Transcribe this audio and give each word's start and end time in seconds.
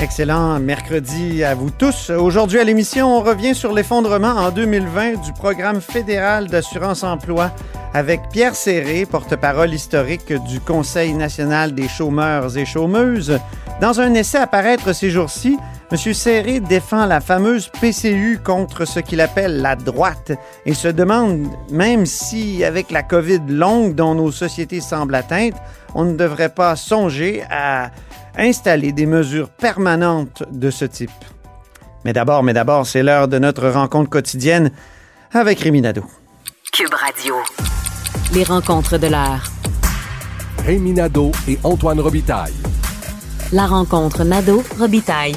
Excellent 0.00 0.58
mercredi 0.58 1.44
à 1.44 1.54
vous 1.54 1.70
tous. 1.70 2.10
Aujourd'hui 2.10 2.58
à 2.58 2.64
l'émission, 2.64 3.16
on 3.16 3.20
revient 3.20 3.54
sur 3.54 3.72
l'effondrement 3.72 4.32
en 4.32 4.50
2020 4.50 5.22
du 5.24 5.32
programme 5.32 5.80
fédéral 5.80 6.48
d'assurance 6.48 7.04
emploi 7.04 7.52
avec 7.94 8.28
Pierre 8.30 8.56
Serré, 8.56 9.06
porte-parole 9.06 9.72
historique 9.72 10.32
du 10.48 10.60
Conseil 10.60 11.14
national 11.14 11.74
des 11.74 11.88
chômeurs 11.88 12.58
et 12.58 12.66
chômeuses. 12.66 13.38
Dans 13.80 14.00
un 14.00 14.12
essai 14.14 14.38
à 14.38 14.48
paraître 14.48 14.92
ces 14.92 15.10
jours-ci, 15.10 15.56
M. 15.92 16.12
Serré 16.12 16.58
défend 16.58 17.06
la 17.06 17.20
fameuse 17.20 17.70
PCU 17.80 18.40
contre 18.44 18.84
ce 18.84 18.98
qu'il 18.98 19.20
appelle 19.20 19.62
la 19.62 19.76
droite 19.76 20.32
et 20.66 20.74
se 20.74 20.88
demande 20.88 21.46
même 21.70 22.04
si, 22.04 22.64
avec 22.64 22.90
la 22.90 23.04
COVID 23.04 23.42
longue 23.48 23.94
dont 23.94 24.16
nos 24.16 24.32
sociétés 24.32 24.80
semblent 24.80 25.14
atteintes, 25.14 25.54
on 25.94 26.04
ne 26.04 26.16
devrait 26.16 26.48
pas 26.48 26.74
songer 26.74 27.44
à 27.48 27.90
installer 28.36 28.92
des 28.92 29.06
mesures 29.06 29.48
permanentes 29.50 30.42
de 30.50 30.70
ce 30.70 30.84
type. 30.84 31.10
Mais 32.04 32.12
d'abord, 32.12 32.42
mais 32.42 32.52
d'abord, 32.52 32.86
c'est 32.86 33.02
l'heure 33.02 33.28
de 33.28 33.38
notre 33.38 33.68
rencontre 33.68 34.10
quotidienne 34.10 34.70
avec 35.32 35.60
Rémi 35.60 35.80
Nadeau. 35.80 36.04
Cube 36.72 36.92
Radio. 36.92 37.34
Les 38.34 38.44
rencontres 38.44 38.98
de 38.98 39.06
l'heure. 39.06 39.44
Rémi 40.66 40.92
Nadeau 40.92 41.32
et 41.48 41.58
Antoine 41.62 42.00
Robitaille. 42.00 42.52
La 43.52 43.66
rencontre 43.66 44.24
Nadeau-Robitaille. 44.24 45.36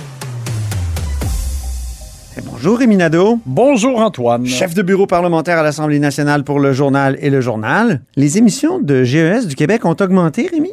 Et 2.38 2.42
bonjour 2.42 2.78
Rémi 2.78 2.96
Nadeau, 2.98 3.40
Bonjour 3.46 4.00
Antoine. 4.00 4.46
chef 4.46 4.74
de 4.74 4.82
bureau 4.82 5.08
parlementaire 5.08 5.58
à 5.58 5.64
l'Assemblée 5.64 6.00
nationale 6.00 6.44
pour 6.44 6.60
le 6.60 6.72
journal 6.72 7.18
et 7.20 7.30
le 7.30 7.42
journal. 7.42 8.02
Les 8.16 8.38
émissions 8.38 8.80
de 8.80 9.04
GES 9.04 9.48
du 9.48 9.56
Québec 9.56 9.86
ont 9.86 9.96
augmenté, 10.00 10.48
Rémi? 10.52 10.72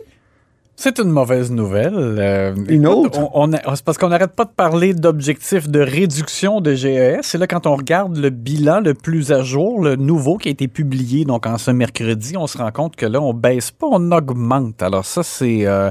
C'est 0.77 0.99
une 0.99 1.11
mauvaise 1.11 1.53
nouvelle. 1.53 1.95
Euh, 1.97 2.55
Une 2.69 2.87
autre? 2.87 3.19
on- 3.33 3.49
on 3.49 3.75
c'est 3.77 3.85
parce 3.85 3.97
qu'on 3.97 4.09
n'arrête 4.09 4.33
pas 4.35 4.45
de 4.45 4.51
parler 4.51 4.93
d'objectifs 4.93 5.69
de 5.69 5.79
réduction 5.81 6.61
de 6.61 6.75
GES. 6.75 7.35
Et 7.35 7.39
là, 7.39 7.47
quand 7.47 7.67
on 7.67 7.77
regarde 7.77 8.17
le 8.17 8.31
bilan 8.31 8.81
le 8.81 8.93
plus 8.95 9.31
à 9.31 9.43
jour, 9.43 9.81
le 9.83 9.95
nouveau 9.95 10.37
qui 10.37 10.49
a 10.49 10.51
été 10.51 10.67
publié 10.67 11.25
donc 11.25 11.47
en 11.47 11.59
ce 11.59 11.71
mercredi, 11.71 12.37
on 12.37 12.49
se 12.49 12.59
rend 12.59 12.73
compte 12.73 12.97
que 12.97 13.07
là, 13.07 13.21
on 13.21 13.33
baisse 13.33 13.71
pas, 13.71 13.87
on 13.91 14.11
augmente. 14.11 14.83
Alors 14.83 15.05
ça, 15.05 15.23
c'est 15.23 15.65
euh, 15.65 15.91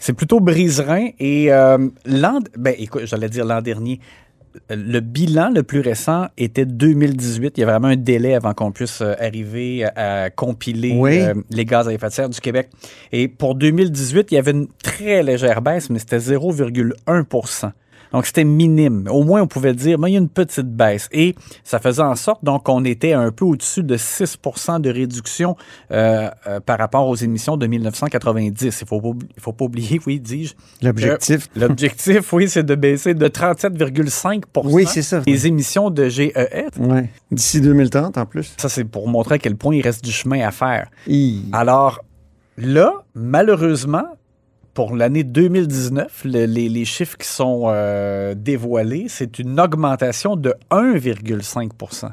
c'est 0.00 0.12
plutôt 0.12 0.40
briserin. 0.40 1.08
Et 1.20 1.52
euh, 1.52 1.78
l'an, 2.04 2.40
ben 2.58 2.74
écoute, 2.78 3.02
j'allais 3.04 3.28
dire 3.28 3.44
l'an 3.44 3.62
dernier. 3.62 4.00
Le 4.68 5.00
bilan 5.00 5.50
le 5.54 5.62
plus 5.62 5.80
récent 5.80 6.26
était 6.36 6.64
2018. 6.66 7.56
Il 7.56 7.60
y 7.60 7.64
a 7.64 7.66
vraiment 7.66 7.88
un 7.88 7.96
délai 7.96 8.34
avant 8.34 8.52
qu'on 8.52 8.72
puisse 8.72 9.00
euh, 9.00 9.14
arriver 9.20 9.84
à, 9.84 10.30
compiler 10.30 10.92
Oui. 10.96 11.20
euh, 11.20 11.34
les 11.50 11.64
gaz 11.64 11.86
à 11.86 11.92
effet 11.92 12.08
de 12.08 12.12
serre 12.12 12.28
du 12.28 12.40
Québec. 12.40 12.68
Et 13.12 13.28
pour 13.28 13.54
2018, 13.54 14.32
il 14.32 14.34
y 14.34 14.38
avait 14.38 14.50
une 14.50 14.66
très 14.82 15.22
légère 15.22 15.62
baisse, 15.62 15.88
mais 15.88 16.00
c'était 16.00 16.18
0,1 16.18 17.70
donc, 18.12 18.26
c'était 18.26 18.44
minime. 18.44 19.08
Au 19.10 19.22
moins, 19.22 19.42
on 19.42 19.46
pouvait 19.46 19.74
dire, 19.74 19.98
mais 19.98 20.10
il 20.10 20.14
y 20.14 20.16
a 20.16 20.20
une 20.20 20.28
petite 20.28 20.66
baisse. 20.66 21.08
Et 21.12 21.34
ça 21.64 21.78
faisait 21.78 22.02
en 22.02 22.16
sorte 22.16 22.44
donc 22.44 22.64
qu'on 22.64 22.84
était 22.84 23.12
un 23.12 23.30
peu 23.30 23.44
au-dessus 23.44 23.82
de 23.82 23.96
6% 23.96 24.80
de 24.80 24.90
réduction 24.90 25.56
euh, 25.90 26.28
euh, 26.46 26.60
par 26.60 26.78
rapport 26.78 27.08
aux 27.08 27.16
émissions 27.16 27.56
de 27.56 27.66
1990. 27.66 28.80
Il 28.80 28.86
faut, 28.86 29.16
il 29.36 29.42
faut 29.42 29.52
pas 29.52 29.64
oublier, 29.64 30.00
oui, 30.06 30.20
dis-je. 30.20 30.54
L'objectif. 30.82 31.48
L'objectif, 31.56 32.32
oui, 32.32 32.48
c'est 32.48 32.64
de 32.64 32.74
baisser 32.74 33.14
de 33.14 33.28
37,5 33.28 34.42
Oui, 34.64 34.86
les 35.26 35.46
émissions 35.46 35.90
de 35.90 36.08
GES. 36.08 36.32
Ouais. 36.78 37.10
D'ici 37.30 37.60
2030 37.60 38.18
en 38.18 38.26
plus. 38.26 38.54
Ça, 38.56 38.68
c'est 38.68 38.84
pour 38.84 39.08
montrer 39.08 39.36
à 39.36 39.38
quel 39.38 39.56
point 39.56 39.74
il 39.74 39.82
reste 39.82 40.04
du 40.04 40.12
chemin 40.12 40.46
à 40.46 40.50
faire. 40.50 40.88
Alors, 41.52 42.00
là, 42.56 42.92
malheureusement, 43.14 44.04
pour 44.74 44.94
l'année 44.96 45.24
2019, 45.24 46.22
le- 46.24 46.44
les, 46.46 46.68
les 46.68 46.84
chiffres 46.84 47.16
qui 47.16 47.26
sont 47.28 47.64
euh, 47.66 48.34
dévoilés, 48.34 49.06
c'est 49.08 49.38
une 49.38 49.58
augmentation 49.60 50.36
de 50.36 50.54
1,5% 50.70 52.10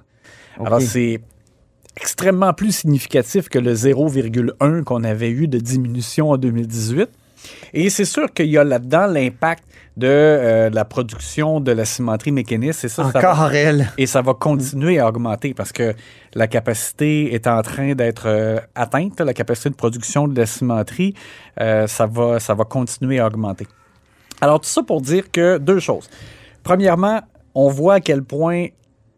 Alors, 0.59 0.73
Ok. 0.79 0.81
c'est 0.81 1.19
extrêmement 1.95 2.53
plus 2.53 2.71
significatif 2.75 3.49
que 3.49 3.59
le 3.59 3.73
0,1 3.73 4.83
qu'on 4.83 5.03
avait 5.03 5.29
eu 5.31 5.47
de 5.47 5.57
diminution 5.59 6.29
en 6.31 6.37
2018. 6.37 7.09
Et 7.73 7.89
c'est 7.89 8.05
sûr 8.05 8.31
qu'il 8.33 8.47
y 8.47 8.57
a 8.57 8.63
là-dedans 8.63 9.07
l'impact 9.07 9.63
de 9.97 10.07
euh, 10.07 10.69
la 10.69 10.85
production 10.85 11.59
de 11.59 11.71
la 11.71 11.83
cimenterie 11.85 12.31
mécaniste. 12.31 12.83
Et 12.85 12.87
ça, 12.89 13.03
ça 13.11 13.19
va- 13.19 13.31
Encore 13.31 13.51
elle. 13.53 13.91
et 13.97 14.05
ça 14.05 14.21
va 14.21 14.33
continuer 14.35 14.99
à 14.99 15.07
augmenter 15.07 15.53
parce 15.55 15.71
que 15.71 15.93
la 16.35 16.47
capacité 16.47 17.33
est 17.33 17.47
en 17.47 17.61
train 17.63 17.93
d'être 17.95 18.27
euh, 18.27 18.59
atteinte, 18.75 19.19
la 19.21 19.33
capacité 19.33 19.69
de 19.69 19.75
production 19.75 20.27
de 20.27 20.39
la 20.39 20.45
cimenterie, 20.45 21.15
euh, 21.59 21.87
ça, 21.87 22.05
va, 22.05 22.39
ça 22.39 22.53
va 22.53 22.63
continuer 22.63 23.19
à 23.19 23.25
augmenter. 23.27 23.65
Alors, 24.39 24.59
tout 24.61 24.69
ça 24.69 24.83
pour 24.83 25.01
dire 25.01 25.31
que 25.31 25.57
deux 25.57 25.79
choses. 25.79 26.07
Premièrement, 26.61 27.21
on 27.55 27.69
voit 27.69 27.95
à 27.95 27.99
quel 27.99 28.23
point 28.23 28.67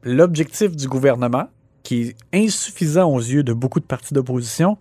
l'objectif 0.03 0.75
du 0.78 0.88
gouvernement, 0.88 1.47
qui 1.84 2.01
est 2.03 2.16
insuffisant 2.45 3.09
aux 3.12 3.19
yeux 3.19 3.44
de 3.44 3.51
beaucoup 3.51 3.81
de 3.81 3.85
partis 3.85 4.13
d'opposition, 4.13 4.78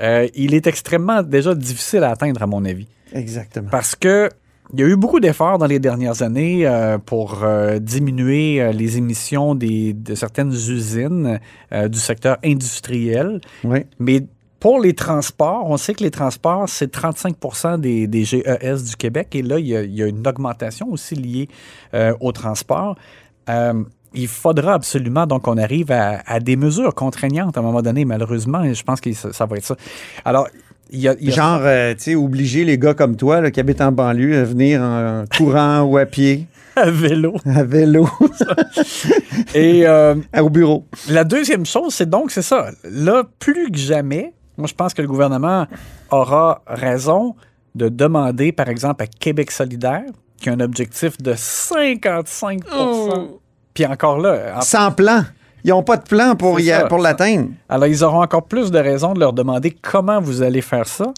euh, 0.00 0.28
il 0.34 0.54
est 0.54 0.66
extrêmement 0.66 1.22
déjà 1.22 1.54
difficile 1.54 2.04
à 2.04 2.10
atteindre, 2.10 2.42
à 2.42 2.46
mon 2.46 2.64
avis. 2.64 2.86
Exactement. 3.12 3.68
Parce 3.70 3.94
que 3.94 4.30
il 4.72 4.80
y 4.80 4.82
a 4.82 4.86
eu 4.88 4.96
beaucoup 4.96 5.20
d'efforts 5.20 5.58
dans 5.58 5.66
les 5.66 5.78
dernières 5.78 6.22
années 6.22 6.66
euh, 6.66 6.98
pour 6.98 7.44
euh, 7.44 7.78
diminuer 7.78 8.60
euh, 8.60 8.72
les 8.72 8.96
émissions 8.96 9.54
des, 9.54 9.92
de 9.92 10.16
certaines 10.16 10.52
usines 10.52 11.38
du 11.72 11.98
secteur 11.98 12.36
industriel. 12.44 13.40
Oui. 13.62 13.84
Mais 14.00 14.24
pour 14.60 14.80
les 14.80 14.94
transports, 14.94 15.68
on 15.70 15.76
sait 15.76 15.94
que 15.94 16.02
les 16.02 16.10
transports, 16.10 16.68
c'est 16.68 16.92
35% 16.92 17.78
des, 17.78 18.06
des 18.06 18.24
GES 18.24 18.82
du 18.88 18.96
Québec. 18.96 19.34
Et 19.34 19.42
là, 19.42 19.58
il 19.58 19.66
y 19.66 19.76
a, 19.76 19.82
il 19.82 19.94
y 19.94 20.02
a 20.02 20.06
une 20.06 20.26
augmentation 20.26 20.90
aussi 20.90 21.14
liée 21.14 21.48
euh, 21.94 22.14
au 22.20 22.32
transport. 22.32 22.96
Il 24.16 24.26
faudra 24.28 24.74
absolument 24.74 25.26
donc 25.26 25.42
qu'on 25.42 25.58
arrive 25.58 25.92
à, 25.92 26.22
à 26.26 26.40
des 26.40 26.56
mesures 26.56 26.94
contraignantes 26.94 27.56
à 27.56 27.60
un 27.60 27.62
moment 27.62 27.82
donné, 27.82 28.04
malheureusement, 28.04 28.64
et 28.64 28.74
je 28.74 28.82
pense 28.82 29.00
que 29.00 29.12
ça, 29.12 29.32
ça 29.32 29.46
va 29.46 29.56
être 29.58 29.64
ça. 29.66 29.76
Alors, 30.24 30.48
il 30.90 31.00
y 31.00 31.08
a, 31.08 31.14
il 31.20 31.28
y 31.28 31.32
a- 31.32 31.34
Genre, 31.34 31.60
euh, 31.62 31.94
tu 31.94 32.02
sais, 32.02 32.14
obliger 32.14 32.64
les 32.64 32.78
gars 32.78 32.94
comme 32.94 33.16
toi 33.16 33.40
là, 33.40 33.50
qui 33.50 33.60
habitent 33.60 33.80
en 33.80 33.92
banlieue 33.92 34.38
à 34.40 34.44
venir 34.44 34.80
en 34.80 35.24
courant 35.36 35.82
ou 35.82 35.96
à 35.98 36.06
pied, 36.06 36.46
à 36.76 36.90
vélo. 36.90 37.34
à 37.44 37.62
vélo, 37.64 38.08
Et 39.54 39.86
euh, 39.86 40.14
au 40.38 40.48
bureau. 40.50 40.86
La 41.08 41.24
deuxième 41.24 41.66
chose, 41.66 41.94
c'est 41.94 42.08
donc, 42.08 42.30
c'est 42.30 42.42
ça. 42.42 42.70
Là, 42.84 43.24
plus 43.38 43.70
que 43.70 43.78
jamais, 43.78 44.32
moi, 44.56 44.66
je 44.66 44.74
pense 44.74 44.94
que 44.94 45.02
le 45.02 45.08
gouvernement 45.08 45.66
aura 46.10 46.62
raison 46.66 47.34
de 47.74 47.88
demander, 47.88 48.52
par 48.52 48.68
exemple, 48.68 49.02
à 49.02 49.06
Québec 49.06 49.50
solidaire, 49.50 50.04
qui 50.40 50.48
a 50.48 50.52
un 50.52 50.60
objectif 50.60 51.18
de 51.18 51.34
55 51.36 52.62
Puis 53.76 53.86
encore 53.86 54.18
là, 54.18 54.54
en- 54.56 54.60
Sans 54.62 54.90
plan. 54.90 55.22
ils 55.62 55.68
n'ont 55.70 55.82
pas 55.84 55.96
de 55.98 56.02
plan 56.04 56.34
pour, 56.34 56.58
y 56.58 56.72
a- 56.72 56.86
pour 56.86 56.98
l'atteindre. 56.98 57.50
Alors, 57.68 57.86
ils 57.86 58.02
auront 58.02 58.22
encore 58.22 58.44
plus 58.46 58.70
de 58.72 58.78
raisons 58.80 59.14
de 59.14 59.20
leur 59.20 59.32
demander 59.32 59.70
comment 59.70 60.20
vous 60.20 60.42
allez 60.42 60.62
faire 60.62 60.88
ça, 60.88 61.12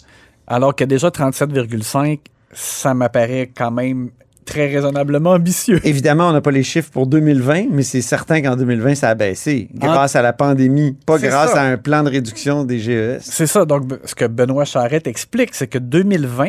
alors 0.46 0.74
que 0.76 0.84
déjà 0.84 1.10
37,5, 1.10 2.18
ça 2.52 2.92
m'apparaît 2.94 3.50
quand 3.56 3.70
même 3.70 4.10
très 4.44 4.66
raisonnablement 4.66 5.32
ambitieux. 5.32 5.78
Évidemment, 5.84 6.28
on 6.28 6.32
n'a 6.32 6.40
pas 6.40 6.50
les 6.50 6.62
chiffres 6.62 6.90
pour 6.90 7.06
2020, 7.06 7.66
mais 7.70 7.82
c'est 7.82 8.00
certain 8.00 8.40
qu'en 8.40 8.56
2020, 8.56 8.94
ça 8.94 9.10
a 9.10 9.14
baissé 9.14 9.68
grâce 9.74 10.16
à 10.16 10.22
la 10.22 10.32
pandémie, 10.32 10.96
pas 11.04 11.18
grâce 11.18 11.52
ça. 11.52 11.60
à 11.60 11.64
un 11.66 11.76
plan 11.76 12.02
de 12.02 12.08
réduction 12.08 12.64
des 12.64 12.78
GES. 12.78 13.18
C'est 13.20 13.46
ça. 13.46 13.66
Donc, 13.66 13.82
ce 14.06 14.14
que 14.14 14.24
Benoît 14.24 14.64
Charette 14.64 15.06
explique, 15.06 15.50
c'est 15.54 15.66
que 15.66 15.76
2020, 15.78 16.48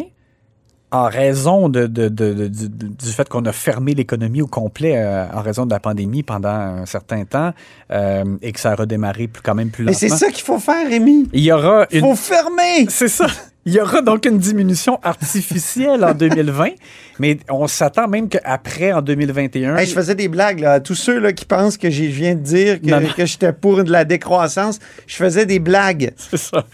en 0.92 1.06
raison 1.06 1.70
de, 1.70 1.86
de- 1.86 2.10
de- 2.10 2.48
du, 2.48 2.68
du 2.70 3.06
fait 3.12 3.30
qu'on 3.30 3.46
a 3.46 3.52
fermé 3.52 3.94
l'économie 3.94 4.42
au 4.42 4.48
complet 4.48 4.94
euh, 4.98 5.26
en 5.34 5.42
raison 5.42 5.66
de 5.66 5.72
la 5.72 5.80
pandémie 5.80 6.24
pendant 6.24 6.50
un 6.50 6.86
certain 6.88 7.26
temps 7.26 7.54
euh, 7.92 8.24
et 8.42 8.52
que 8.52 8.60
ça 8.60 8.72
a 8.72 8.76
redémarré 8.76 9.28
plus, 9.28 9.42
quand 9.44 9.54
même 9.56 9.70
plus 9.70 9.86
Mais 9.86 9.92
lentement. 9.92 10.10
c'est 10.10 10.26
ça 10.26 10.32
qu'il 10.32 10.44
faut 10.44 10.58
faire, 10.60 10.88
Rémi. 10.90 11.30
Il 11.34 11.42
y 11.42 11.52
aura 11.52 11.86
une. 11.92 12.02
faut 12.02 12.16
fermer. 12.16 12.88
C'est 12.90 13.08
ça. 13.08 13.28
Il 13.70 13.76
y 13.76 13.80
aura 13.80 14.02
donc 14.02 14.26
une 14.26 14.40
diminution 14.40 15.00
artificielle 15.04 16.04
en 16.04 16.16
2020, 16.16 16.70
mais 17.20 17.38
on 17.52 17.68
s'attend 17.68 18.08
même 18.08 18.28
qu'après, 18.28 18.92
en 18.94 19.04
2021. 19.04 19.76
Hey, 19.76 19.86
je 19.86 19.94
faisais 19.94 20.16
des 20.16 20.28
blagues 20.28 20.60
là, 20.60 20.72
à 20.74 20.80
tous 20.80 20.96
ceux 20.96 21.20
là, 21.20 21.34
qui 21.34 21.46
pensent 21.46 21.78
que 21.78 21.92
je 21.92 22.06
viens 22.06 22.34
de 22.34 22.40
dire 22.42 22.80
Non, 22.82 23.00
non. 23.00 23.08
que, 23.10 23.14
que 23.18 23.26
j'étais 23.28 23.54
pour 23.54 23.84
de 23.84 23.92
la 23.92 24.06
décroissance. 24.06 24.80
Je 25.06 25.16
faisais 25.16 25.46
des 25.46 25.60
blagues. 25.60 26.14
C'est 26.18 26.38
ça. 26.38 26.66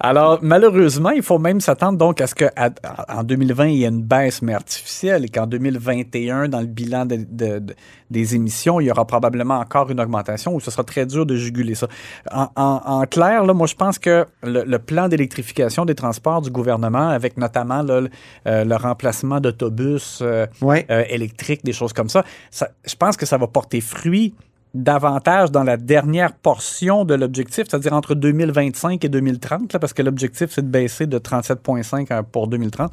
Alors, 0.00 0.40
malheureusement, 0.42 1.10
il 1.10 1.22
faut 1.22 1.38
même 1.38 1.60
s'attendre 1.60 1.96
donc 1.96 2.20
à 2.20 2.26
ce 2.26 2.34
qu'en 2.34 3.22
2020, 3.22 3.66
il 3.68 3.76
y 3.76 3.84
ait 3.84 3.88
une 3.88 4.02
baisse, 4.02 4.42
mais 4.42 4.54
artificielle, 4.54 5.26
et 5.26 5.28
qu'en 5.28 5.46
2021, 5.46 6.48
dans 6.48 6.60
le 6.60 6.66
bilan 6.66 7.06
de- 7.06 7.18
de- 7.30 7.58
de- 7.60 7.74
des 8.10 8.34
émissions, 8.34 8.80
il 8.80 8.86
y 8.86 8.90
aura 8.90 9.04
probablement 9.04 9.58
encore 9.60 9.90
une 9.90 10.00
augmentation 10.00 10.54
où 10.54 10.60
ce 10.60 10.70
sera 10.72 10.82
très 10.82 11.06
dur 11.06 11.24
de 11.24 11.36
juguler 11.36 11.76
ça. 11.76 11.86
En, 12.32 12.48
en- 12.56 12.80
en 12.84 13.04
clair, 13.06 13.44
là, 13.44 13.54
moi, 13.54 13.68
je 13.68 13.74
pense 13.76 14.00
que 14.00 14.24
le, 14.42 14.64
le 14.64 14.78
plan 14.80 15.06
d'électrification 15.08 15.84
des 15.84 15.94
transports 15.94 16.15
du 16.42 16.50
gouvernement, 16.50 17.08
avec 17.08 17.36
notamment 17.36 17.82
là, 17.82 18.00
le, 18.00 18.10
euh, 18.46 18.64
le 18.64 18.74
remplacement 18.76 19.40
d'autobus 19.40 20.20
euh, 20.22 20.46
Ouais. 20.60 20.86
euh, 20.90 21.04
électriques, 21.08 21.64
des 21.64 21.72
choses 21.72 21.92
comme 21.92 22.08
ça, 22.08 22.24
ça, 22.50 22.68
je 22.86 22.94
pense 22.94 23.16
que 23.16 23.26
ça 23.26 23.38
va 23.38 23.46
porter 23.46 23.80
fruit 23.80 24.34
davantage 24.74 25.50
dans 25.50 25.62
la 25.64 25.76
dernière 25.78 26.32
portion 26.34 27.04
de 27.04 27.14
l'objectif, 27.14 27.64
c'est-à-dire 27.68 27.94
entre 27.94 28.14
2025 28.14 29.02
et 29.04 29.08
2030, 29.08 29.72
là, 29.72 29.78
parce 29.78 29.92
que 29.94 30.02
l'objectif, 30.02 30.50
c'est 30.50 30.62
de 30.62 30.68
baisser 30.68 31.06
de 31.06 31.18
37,5 31.18 32.10
à- 32.12 32.22
pour 32.22 32.46
2030. 32.48 32.92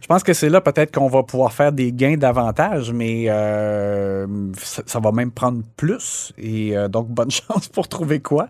Je 0.00 0.06
pense 0.06 0.22
que 0.22 0.32
c'est 0.32 0.48
là 0.48 0.60
peut-être 0.60 0.94
qu'on 0.94 1.08
va 1.08 1.24
pouvoir 1.24 1.52
faire 1.52 1.72
des 1.72 1.92
gains 1.92 2.16
davantage, 2.16 2.92
mais 2.92 3.24
euh, 3.28 4.26
ça, 4.56 4.82
ça 4.86 5.00
va 5.00 5.10
même 5.10 5.32
prendre 5.32 5.62
plus. 5.76 6.32
Et 6.38 6.76
euh, 6.78 6.86
donc, 6.88 7.08
bonne 7.08 7.30
chance 7.32 7.66
pour 7.68 7.88
trouver 7.88 8.20
quoi. 8.20 8.48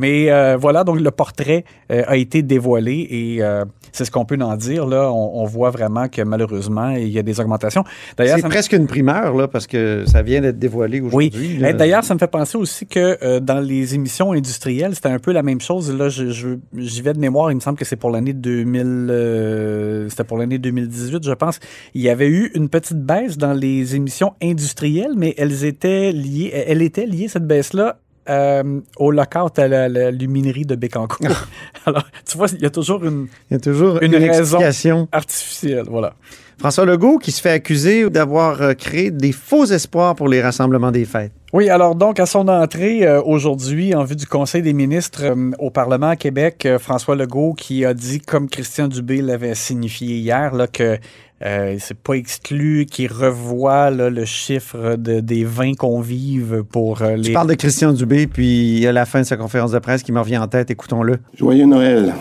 Mais 0.00 0.30
euh, 0.30 0.56
voilà, 0.58 0.82
donc 0.84 0.98
le 1.00 1.10
portrait 1.10 1.64
euh, 1.92 2.02
a 2.06 2.16
été 2.16 2.42
dévoilé 2.42 3.06
et 3.10 3.42
euh, 3.42 3.64
c'est 3.92 4.04
ce 4.06 4.10
qu'on 4.10 4.24
peut 4.24 4.38
en 4.40 4.56
dire. 4.56 4.86
Là, 4.86 5.12
on, 5.12 5.42
on 5.42 5.44
voit 5.44 5.70
vraiment 5.70 6.08
que 6.08 6.22
malheureusement, 6.22 6.90
il 6.90 7.08
y 7.08 7.18
a 7.18 7.22
des 7.22 7.38
augmentations. 7.40 7.84
D'ailleurs, 8.16 8.38
C'est 8.40 8.48
presque 8.48 8.72
une 8.72 8.86
primeur, 8.86 9.34
là, 9.34 9.46
parce 9.46 9.66
que 9.66 10.04
ça 10.06 10.22
vient 10.22 10.40
d'être 10.40 10.58
dévoilé 10.58 11.00
oui. 11.00 11.06
aujourd'hui. 11.30 11.58
là. 11.58 11.70
Eh, 11.70 11.74
D'ailleurs, 11.74 12.04
ça 12.04 12.14
me 12.14 12.18
fait 12.18 12.30
penser 12.30 12.56
aussi 12.56 12.86
que 12.86 13.18
euh, 13.22 13.40
dans 13.40 13.60
les 13.60 13.94
émissions 13.94 14.32
industrielles, 14.32 14.94
c'était 14.94 15.08
un 15.10 15.18
peu 15.18 15.32
la 15.32 15.42
même 15.42 15.60
chose. 15.60 15.94
Là, 15.94 16.08
je, 16.08 16.30
je- 16.30 16.56
j'y 16.78 17.02
vais 17.02 17.12
de 17.12 17.20
mémoire. 17.20 17.50
Il 17.52 17.56
me 17.56 17.60
semble 17.60 17.76
que 17.78 17.84
c'est 17.84 17.96
pour 17.96 18.10
l'année 18.10 18.32
2000. 18.32 19.08
euh, 19.10 20.08
c'était 20.08 20.24
pour 20.24 20.38
l'année 20.38 20.58
2018, 20.58 21.24
je 21.24 21.32
pense. 21.32 21.58
Il 21.94 22.00
y 22.02 22.08
avait 22.08 22.28
eu 22.28 22.50
une 22.54 22.68
petite 22.68 23.00
baisse 23.04 23.36
dans 23.36 23.52
les 23.52 23.94
émissions 23.96 24.32
industrielles, 24.42 25.12
mais 25.16 25.34
elles 25.36 25.64
étaient 25.64 26.12
liées. 26.12 26.52
Elle 26.66 26.82
était 26.82 27.06
liée 27.06 27.28
cette 27.28 27.46
baisse-là. 27.46 27.98
Euh, 28.30 28.80
au 28.96 29.10
lockout 29.10 29.58
à 29.58 29.68
la, 29.68 29.88
la 29.88 30.10
luminerie 30.10 30.64
de 30.64 30.76
Bécancourt. 30.76 31.26
Alors, 31.86 32.04
tu 32.24 32.38
vois, 32.38 32.46
il 32.52 32.62
y 32.62 32.66
a 32.66 32.70
toujours 32.70 33.04
une 33.04 33.26
Il 33.50 33.54
y 33.54 33.56
a 33.56 33.60
toujours 33.60 34.00
une 34.02 34.12
une, 34.14 34.18
raison. 34.22 34.58
explication. 34.58 35.08
artificielle. 35.12 35.84
Voilà. 35.88 36.14
François 36.58 36.84
Legault 36.84 37.16
qui 37.18 37.32
se 37.32 37.40
fait 37.40 37.50
accuser 37.50 38.08
d'avoir 38.10 38.60
euh, 38.60 38.74
créé 38.74 39.10
des 39.10 39.32
faux 39.32 39.64
espoirs 39.64 40.14
pour 40.14 40.28
les 40.28 40.42
rassemblements 40.42 40.90
des 40.90 41.06
fêtes. 41.06 41.32
Oui, 41.52 41.68
alors 41.68 41.94
donc 41.96 42.20
à 42.20 42.26
son 42.26 42.46
entrée 42.48 43.04
euh, 43.04 43.20
aujourd'hui 43.22 43.94
en 43.94 44.04
vue 44.04 44.14
du 44.14 44.26
Conseil 44.26 44.62
des 44.62 44.74
ministres 44.74 45.22
euh, 45.24 45.50
au 45.58 45.70
Parlement 45.70 46.10
à 46.10 46.16
Québec, 46.16 46.66
euh, 46.66 46.78
François 46.78 47.16
Legault 47.16 47.54
qui 47.54 47.84
a 47.84 47.92
dit, 47.94 48.20
comme 48.20 48.48
Christian 48.48 48.88
Dubé 48.88 49.20
l'avait 49.22 49.54
signifié 49.56 50.16
hier, 50.18 50.54
là, 50.54 50.66
que 50.68 50.98
euh, 51.44 51.76
c'est 51.78 51.96
pas 51.96 52.14
exclu 52.14 52.86
qu'il 52.86 53.10
revoit 53.12 53.90
là, 53.90 54.10
le 54.10 54.24
chiffre 54.24 54.96
de, 54.96 55.20
des 55.20 55.44
20 55.44 55.74
convives 55.74 56.64
pour 56.70 57.02
euh, 57.02 57.16
Je 57.16 57.22
les... 57.28 57.32
parle 57.32 57.48
de 57.48 57.54
Christian 57.54 57.92
Dubé, 57.92 58.26
puis 58.26 58.86
à 58.86 58.92
la 58.92 59.06
fin 59.06 59.20
de 59.20 59.26
sa 59.26 59.36
conférence 59.36 59.72
de 59.72 59.78
presse 59.78 60.02
qui 60.02 60.12
me 60.12 60.20
revient 60.20 60.38
en 60.38 60.48
tête, 60.48 60.70
écoutons-le. 60.70 61.18
Joyeux 61.38 61.66
Noël. 61.66 62.14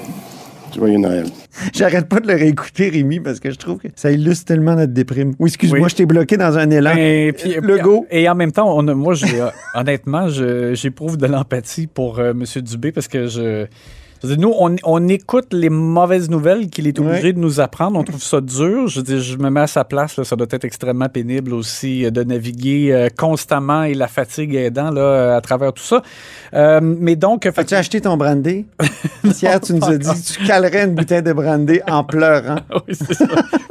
Joyeux 0.75 0.99
Noël. 0.99 1.25
J'arrête 1.73 2.07
pas 2.07 2.19
de 2.19 2.27
le 2.27 2.35
réécouter, 2.35 2.89
Rémi, 2.89 3.19
parce 3.19 3.39
que 3.39 3.49
je 3.51 3.55
trouve 3.57 3.79
que 3.79 3.87
ça 3.95 4.11
illustre 4.11 4.45
tellement 4.45 4.75
notre 4.75 4.93
déprime. 4.93 5.33
Oui, 5.39 5.47
excuse-moi, 5.49 5.79
Oui. 5.81 5.89
je 5.89 5.95
t'ai 5.95 6.05
bloqué 6.05 6.37
dans 6.37 6.57
un 6.57 6.69
élan. 6.69 6.93
Et, 6.95 7.33
puis- 7.35 7.55
Legault. 7.61 8.05
et 8.11 8.29
en 8.29 8.35
même 8.35 8.51
temps, 8.51 8.71
on 8.77 8.87
a- 8.87 8.93
moi, 8.93 9.15
euh, 9.33 9.49
honnêtement, 9.73 10.27
j'éprouve 10.73 11.17
de 11.17 11.25
l'empathie 11.25 11.87
pour 11.87 12.19
euh, 12.19 12.31
M. 12.31 12.43
Dubé 12.61 12.91
parce 12.91 13.07
que 13.07 13.27
je. 13.27 13.65
Nous, 14.23 14.53
on, 14.57 14.75
on 14.83 15.07
écoute 15.07 15.47
les 15.53 15.69
mauvaises 15.69 16.29
nouvelles 16.29 16.69
qu'il 16.69 16.87
est 16.87 16.99
obligé 16.99 17.27
Ouais. 17.27 17.33
de 17.33 17.39
nous 17.39 17.59
apprendre. 17.59 17.97
On 17.99 18.03
trouve 18.03 18.21
ça 18.21 18.41
dur. 18.41 18.87
Je 18.87 19.01
dire, 19.01 19.19
je 19.19 19.37
me 19.37 19.49
mets 19.49 19.61
à 19.61 19.67
sa 19.67 19.83
place. 19.83 20.17
là, 20.17 20.23
ça 20.23 20.35
doit 20.35 20.47
être 20.51 20.65
extrêmement 20.65 21.07
pénible 21.09 21.53
aussi 21.53 22.05
euh, 22.05 22.11
de 22.11 22.23
naviguer 22.23 22.91
euh, 22.91 23.07
constamment 23.17 23.83
et 23.83 23.93
la 23.93 24.07
fatigue 24.07 24.55
aidant 24.55 24.91
là, 24.91 25.01
euh, 25.01 25.37
à 25.37 25.41
travers 25.41 25.71
tout 25.73 25.83
ça. 25.83 26.01
Euh, 26.53 26.79
mais 26.81 27.15
donc, 27.15 27.43
fait- 27.43 27.57
As-tu 27.59 27.75
acheté 27.75 28.01
ton 28.01 28.17
brandy? 28.17 28.65
Hier, 29.41 29.59
tu 29.61 29.73
nous 29.73 29.83
as 29.85 29.97
dit 29.97 30.07
que 30.09 30.33
tu 30.39 30.45
calerais 30.47 30.85
une 30.85 30.95
bouteille 30.95 31.23
de 31.23 31.33
brandy 31.33 31.79
en 31.89 32.03
pleurant. 32.03 32.57
oui, 32.87 32.93
c'est 32.95 33.13
ça. 33.13 33.25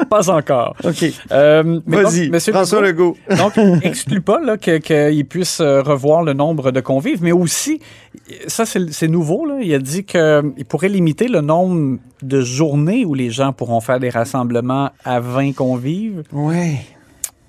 pas 0.08 0.30
encore. 0.30 0.74
OK. 0.84 1.04
Euh, 1.32 1.80
Vas-y, 1.86 2.30
François 2.52 2.80
Legault-. 2.80 3.16
Donc, 3.36 3.52
exclut 3.82 4.20
pas 4.20 4.40
là, 4.40 4.56
que- 4.56 4.78
qu'il 4.78 5.26
puisse 5.26 5.60
revoir 5.60 6.22
le 6.22 6.32
nombre 6.32 6.70
de 6.70 6.80
convives, 6.80 7.22
mais 7.22 7.32
aussi, 7.32 7.80
ça 8.46 8.64
c'est 8.66 9.08
nouveau, 9.08 9.44
là, 9.46 9.58
il 9.60 9.72
a 9.74 9.78
dit 9.78 10.04
qu'il 10.42 10.64
pourrait 10.64 10.88
limiter 10.88 11.28
le 11.28 11.40
nombre 11.40 11.98
de 12.22 12.40
journées 12.40 13.04
où 13.04 13.14
les 13.14 13.30
gens 13.30 13.52
pourront 13.52 13.80
faire 13.80 14.00
des 14.00 14.10
rassemblements 14.10 14.90
à 15.04 15.20
20 15.20 15.52
convives, 15.54 16.22
Ouais. 16.32 16.76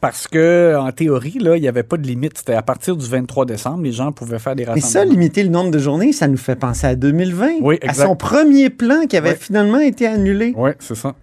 parce 0.01 0.27
que 0.27 0.75
en 0.79 0.91
théorie, 0.91 1.37
là, 1.39 1.57
il 1.57 1.61
n'y 1.61 1.67
avait 1.67 1.83
pas 1.83 1.97
de 1.97 2.07
limite. 2.07 2.37
C'était 2.37 2.53
à 2.53 2.61
partir 2.61 2.95
du 2.95 3.05
23 3.05 3.45
décembre, 3.45 3.83
les 3.83 3.91
gens 3.91 4.11
pouvaient 4.11 4.39
faire 4.39 4.55
des 4.55 4.63
Mais 4.65 4.79
ça, 4.81 4.99
rassemblements. 4.99 5.11
limiter 5.13 5.43
le 5.43 5.49
nombre 5.49 5.71
de 5.71 5.79
journées, 5.79 6.13
ça 6.13 6.27
nous 6.27 6.37
fait 6.37 6.55
penser 6.55 6.87
à 6.87 6.95
2020. 6.95 7.59
Oui, 7.61 7.77
À 7.81 7.87
exact. 7.87 8.05
son 8.07 8.15
premier 8.15 8.69
plan 8.69 9.05
qui 9.07 9.17
avait 9.17 9.35
finalement 9.35 9.79
été 9.79 10.07
annulé. 10.07 10.53
Oui, 10.55 10.71
c'est 10.79 10.95
ça. 10.95 11.15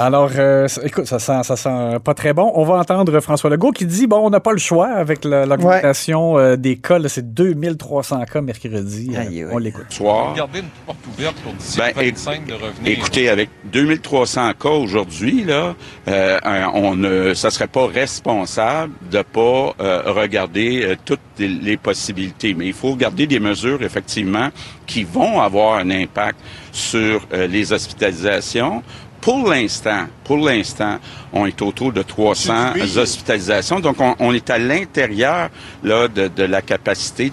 Alors, 0.00 0.30
euh, 0.38 0.66
ça- 0.66 0.80
écoute, 0.84 1.04
ça 1.06 1.18
sent, 1.18 1.42
ça 1.42 1.56
sent 1.56 1.98
pas 2.02 2.14
très 2.14 2.32
bon. 2.32 2.50
On 2.54 2.64
va 2.64 2.76
entendre 2.76 3.20
François 3.20 3.50
Legault 3.50 3.70
qui 3.72 3.84
dit, 3.84 4.06
bon, 4.06 4.18
on 4.26 4.30
n'a 4.30 4.40
pas 4.40 4.52
le 4.52 4.58
choix 4.58 4.88
avec 4.88 5.24
la- 5.24 5.44
l'augmentation 5.44 6.38
euh, 6.38 6.56
des 6.56 6.76
cas. 6.76 6.98
là, 6.98 7.08
C'est 7.10 7.34
2300 7.34 8.24
cas 8.24 8.40
mercredi. 8.40 9.10
Euh, 9.14 9.20
Aïe. 9.20 9.46
On 9.52 9.58
l'écoute. 9.58 9.84
soir. 9.90 10.32
Garder 10.34 10.60
une 10.60 10.68
porte 10.86 10.98
ouverte 11.06 11.36
pour 11.42 11.52
d'ici 11.52 11.78
Ben, 11.78 11.92
le 11.96 12.10
25 12.10 12.46
de 12.46 12.54
revenir. 12.54 12.92
Écoutez, 12.98 13.28
avec 13.28 13.50
2300 13.72 14.52
cas 14.58 14.70
aujourd'hui, 14.70 15.44
là, 15.44 15.74
euh, 16.08 16.38
on 16.74 16.94
ne, 16.96 17.34
ça 17.34 17.50
serait 17.50 17.66
pas 17.66 17.86
responsable 17.86 18.92
de 19.10 19.20
pas 19.22 19.74
euh, 19.80 20.02
regarder 20.06 20.82
euh, 20.84 20.94
toutes 21.04 21.20
les, 21.38 21.48
les 21.48 21.76
possibilités. 21.76 22.54
Mais 22.54 22.66
il 22.68 22.72
faut 22.72 22.96
garder 22.96 23.26
des 23.26 23.38
mesures 23.40 23.82
effectivement 23.82 24.48
qui 24.86 25.04
vont 25.04 25.40
avoir 25.40 25.74
un 25.78 25.90
impact 25.90 26.38
sur 26.72 27.26
euh, 27.34 27.46
les 27.46 27.72
hospitalisations. 27.72 28.82
Pour 29.20 29.48
l'instant, 29.48 30.06
pour 30.24 30.38
l'instant, 30.38 30.98
on 31.32 31.46
est 31.46 31.60
autour 31.62 31.92
de 31.92 32.02
300 32.02 32.72
hospitalisations. 32.96 33.80
Donc, 33.80 33.96
on, 34.00 34.14
on 34.18 34.32
est 34.32 34.48
à 34.50 34.58
l'intérieur 34.58 35.50
là 35.82 36.08
de, 36.08 36.28
de 36.28 36.42
la 36.42 36.62
capacité. 36.62 37.32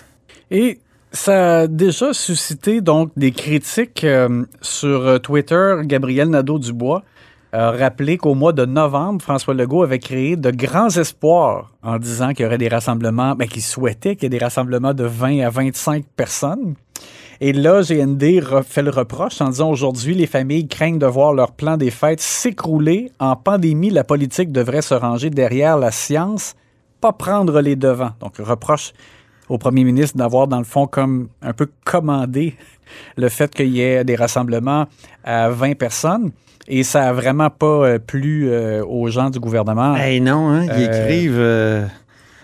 Et 0.51 0.79
ça 1.11 1.59
a 1.59 1.67
déjà 1.67 2.13
suscité 2.13 2.81
donc 2.81 3.11
des 3.15 3.31
critiques 3.31 4.03
euh, 4.03 4.45
sur 4.61 5.07
euh, 5.07 5.17
Twitter. 5.19 5.75
Gabriel 5.83 6.29
Nadeau-Dubois 6.29 7.03
a 7.53 7.71
rappelé 7.71 8.17
qu'au 8.17 8.35
mois 8.35 8.53
de 8.53 8.65
novembre, 8.65 9.21
François 9.21 9.53
Legault 9.53 9.83
avait 9.83 9.99
créé 9.99 10.35
de 10.35 10.51
grands 10.51 10.89
espoirs 10.89 11.71
en 11.81 11.97
disant 11.97 12.33
qu'il 12.33 12.43
y 12.43 12.45
aurait 12.45 12.57
des 12.57 12.67
rassemblements, 12.67 13.35
ben, 13.35 13.47
qu'il 13.47 13.61
souhaitait 13.61 14.15
qu'il 14.15 14.23
y 14.23 14.27
ait 14.27 14.37
des 14.37 14.43
rassemblements 14.43 14.93
de 14.93 15.05
20 15.05 15.39
à 15.39 15.49
25 15.49 16.05
personnes. 16.15 16.75
Et 17.39 17.53
là, 17.53 17.81
GND 17.81 18.41
fait 18.65 18.81
le 18.81 18.89
reproche 18.89 19.41
en 19.41 19.49
disant 19.49 19.69
aujourd'hui, 19.69 20.15
les 20.15 20.25
familles 20.27 20.67
craignent 20.67 20.97
de 20.97 21.05
voir 21.05 21.33
leur 21.33 21.51
plan 21.51 21.77
des 21.77 21.91
fêtes 21.91 22.19
s'écrouler. 22.19 23.11
En 23.19 23.35
pandémie, 23.35 23.91
la 23.91 24.03
politique 24.03 24.51
devrait 24.51 24.81
se 24.81 24.95
ranger 24.95 25.29
derrière 25.29 25.77
la 25.77 25.91
science, 25.91 26.55
pas 26.99 27.13
prendre 27.13 27.61
les 27.61 27.75
devants. 27.75 28.11
Donc, 28.19 28.37
reproche 28.39 28.93
au 29.49 29.57
premier 29.57 29.83
ministre 29.83 30.17
d'avoir, 30.17 30.47
dans 30.47 30.57
le 30.57 30.63
fond, 30.65 30.87
comme 30.87 31.29
un 31.41 31.53
peu 31.53 31.69
commandé 31.85 32.55
le 33.17 33.29
fait 33.29 33.53
qu'il 33.53 33.69
y 33.69 33.81
ait 33.81 34.03
des 34.03 34.15
rassemblements 34.15 34.87
à 35.23 35.49
20 35.49 35.77
personnes. 35.77 36.31
Et 36.67 36.83
ça 36.83 37.07
a 37.07 37.13
vraiment 37.13 37.49
pas 37.49 37.65
euh, 37.87 37.99
plu 37.99 38.49
euh, 38.49 38.83
aux 38.83 39.07
gens 39.09 39.29
du 39.29 39.39
gouvernement. 39.39 39.95
Hey 39.95 40.19
non, 40.19 40.49
hein, 40.49 40.65
ils 40.65 40.71
Euh, 40.71 41.03
écrivent 41.03 41.39
euh, 41.39 41.85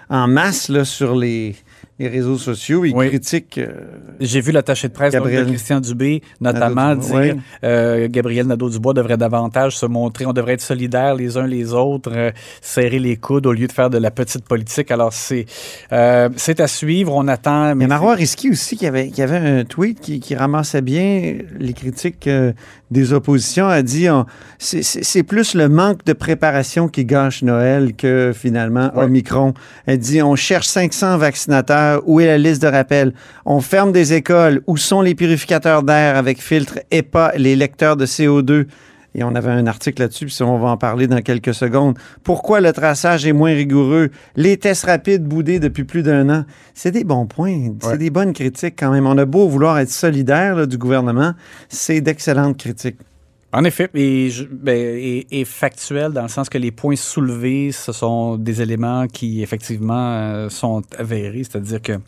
en 0.09 0.27
masse 0.27 0.69
là, 0.69 0.85
sur 0.85 1.13
les, 1.15 1.55
les 2.03 2.09
réseaux 2.09 2.37
sociaux. 2.37 2.85
Il 2.85 2.93
Oui. 2.95 3.07
critique. 3.09 3.57
euh, 3.57 3.67
J'ai 4.19 4.41
vu 4.41 4.51
l'attaché 4.51 4.87
de 4.87 4.93
presse 4.93 5.13
Gabriel 5.13 5.45
de 5.45 5.49
Christian 5.49 5.79
Dubé, 5.79 6.21
notamment 6.41 6.95
dire 6.95 7.35
euh, 7.63 8.07
Gabriel 8.09 8.45
Nadeau-Dubois 8.47 8.93
devrait 8.93 9.17
davantage 9.17 9.77
se 9.77 9.85
montrer, 9.85 10.25
on 10.25 10.33
devrait 10.33 10.53
être 10.53 10.61
solidaires 10.61 11.15
les 11.15 11.37
uns 11.37 11.47
les 11.47 11.73
autres, 11.73 12.11
euh, 12.13 12.31
serrer 12.61 12.99
les 12.99 13.17
coudes 13.17 13.45
au 13.47 13.53
lieu 13.53 13.67
de 13.67 13.71
faire 13.71 13.89
de 13.89 13.97
la 13.97 14.11
petite 14.11 14.45
politique. 14.45 14.91
Alors, 14.91 15.13
c'est 15.13 15.45
euh, 15.91 16.29
c'est 16.35 16.59
à 16.59 16.67
suivre, 16.67 17.13
on 17.15 17.27
attend. 17.27 17.73
Il 17.75 17.81
y 17.81 17.85
a 17.85 17.87
Marois 17.87 18.15
Risky 18.15 18.49
aussi 18.49 18.77
qui 18.77 18.85
avait, 18.87 19.09
qui 19.09 19.21
avait 19.21 19.37
un 19.37 19.63
tweet 19.63 19.99
qui, 19.99 20.19
qui 20.19 20.35
ramassait 20.35 20.81
bien 20.81 21.37
les 21.59 21.73
critiques 21.73 22.29
des 22.91 23.13
oppositions. 23.13 23.67
A 23.67 23.81
dit 23.81 24.07
c'est- 24.59 25.23
plus 25.23 25.55
le 25.55 25.69
manque 25.69 26.03
de 26.05 26.13
préparation 26.13 26.87
qui 26.87 27.05
gâche 27.05 27.41
Noël 27.43 27.93
que 27.95 28.31
finalement 28.35 28.91
Ouais. 28.95 29.05
Omicron. 29.05 29.53
Elle 29.85 29.99
dit 29.99 30.21
on 30.21 30.35
cherche 30.35 30.67
500 30.67 31.17
vaccinateurs. 31.17 31.92
Où 32.05 32.19
est 32.19 32.25
la 32.27 32.37
liste 32.37 32.61
de 32.61 32.67
rappel? 32.67 33.13
On 33.45 33.61
ferme 33.61 33.91
des 33.91 34.13
écoles. 34.13 34.61
Où 34.67 34.77
sont 34.77 35.01
les 35.01 35.15
purificateurs 35.15 35.83
d'air 35.83 36.15
avec 36.17 36.41
filtre 36.41 36.79
et 36.91 37.01
pas 37.01 37.31
les 37.37 37.55
lecteurs 37.55 37.97
de 37.97 38.05
CO2? 38.05 38.65
Et 39.15 39.23
on 39.23 39.35
avait 39.35 39.51
un 39.51 39.67
article 39.67 40.01
là-dessus, 40.01 40.25
puis 40.25 40.37
on 40.41 40.57
va 40.57 40.69
en 40.69 40.77
parler 40.77 41.05
dans 41.05 41.21
quelques 41.21 41.53
secondes. 41.53 41.95
Pourquoi 42.23 42.61
le 42.61 42.73
traçage 42.73 43.27
est 43.27 43.31
moins 43.31 43.53
rigoureux? 43.53 44.09
Les 44.35 44.57
tests 44.57 44.85
rapides 44.85 45.23
boudés 45.23 45.59
depuis 45.59 45.83
plus 45.83 46.01
d'un 46.01 46.27
an. 46.31 46.45
C'est 46.73 46.89
des 46.89 47.03
bons 47.03 47.27
points. 47.27 47.73
C'est 47.79 47.87
Ouais. 47.89 47.97
des 47.99 48.09
bonnes 48.09 48.33
critiques 48.33 48.73
quand 48.79 48.89
même. 48.91 49.05
On 49.05 49.17
a 49.19 49.25
beau 49.25 49.47
vouloir 49.47 49.77
être 49.77 49.91
solidaire 49.91 50.55
là, 50.55 50.65
du 50.65 50.79
gouvernement, 50.79 51.33
c'est 51.69 52.01
d'excellentes 52.01 52.57
critiques. 52.57 52.97
En 53.55 53.63
effet, 53.65 53.87
et, 53.93 54.31
ben, 54.49 55.45
factuel 55.45 56.11
dans 56.11 56.23
le 56.23 56.27
sens 56.27 56.49
que 56.49 56.57
les 56.57 56.71
points 56.71 56.95
soulevés, 56.95 57.71
ce 57.71 57.91
sont 57.91 58.35
des 58.35 58.63
éléments 58.63 59.05
qui 59.05 59.43
effectivement 59.43 60.15
euh, 60.15 60.49
sont 60.49 60.81
avérés, 60.97 61.43
c'est-à-dire 61.43 61.79
que 61.79 61.99